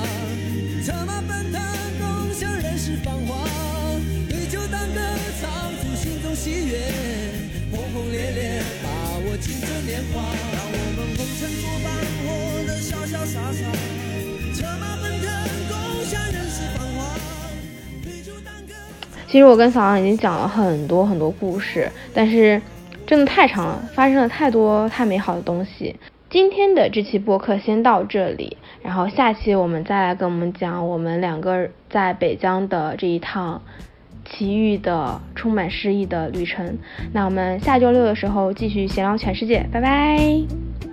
[0.85, 1.59] 策马奔腾，
[1.97, 3.49] 共享人世繁华。
[4.29, 5.01] 对酒当歌，
[5.41, 5.49] 唱
[5.81, 6.77] 出心中喜悦，
[7.73, 8.87] 轰轰烈烈，把
[9.25, 10.21] 握青春年华。
[10.53, 11.97] 让我们红尘作伴，
[12.29, 12.29] 活
[12.69, 12.93] 得潇。
[13.09, 13.65] 潇洒洒，
[19.29, 22.61] 其实我跟小杨已经讲了很多很多故事，但是
[23.07, 25.95] 真的太长了，发生了太多太美好的东西。
[26.31, 33.61] 今天的这期播客先到这里，然后下期我们再来跟我们讲我们两个在北疆的这一趟
[34.25, 36.79] 奇遇的、充满诗意的旅程。
[37.13, 40.88] 那我们下周六的时候继续闲聊全世界，拜拜。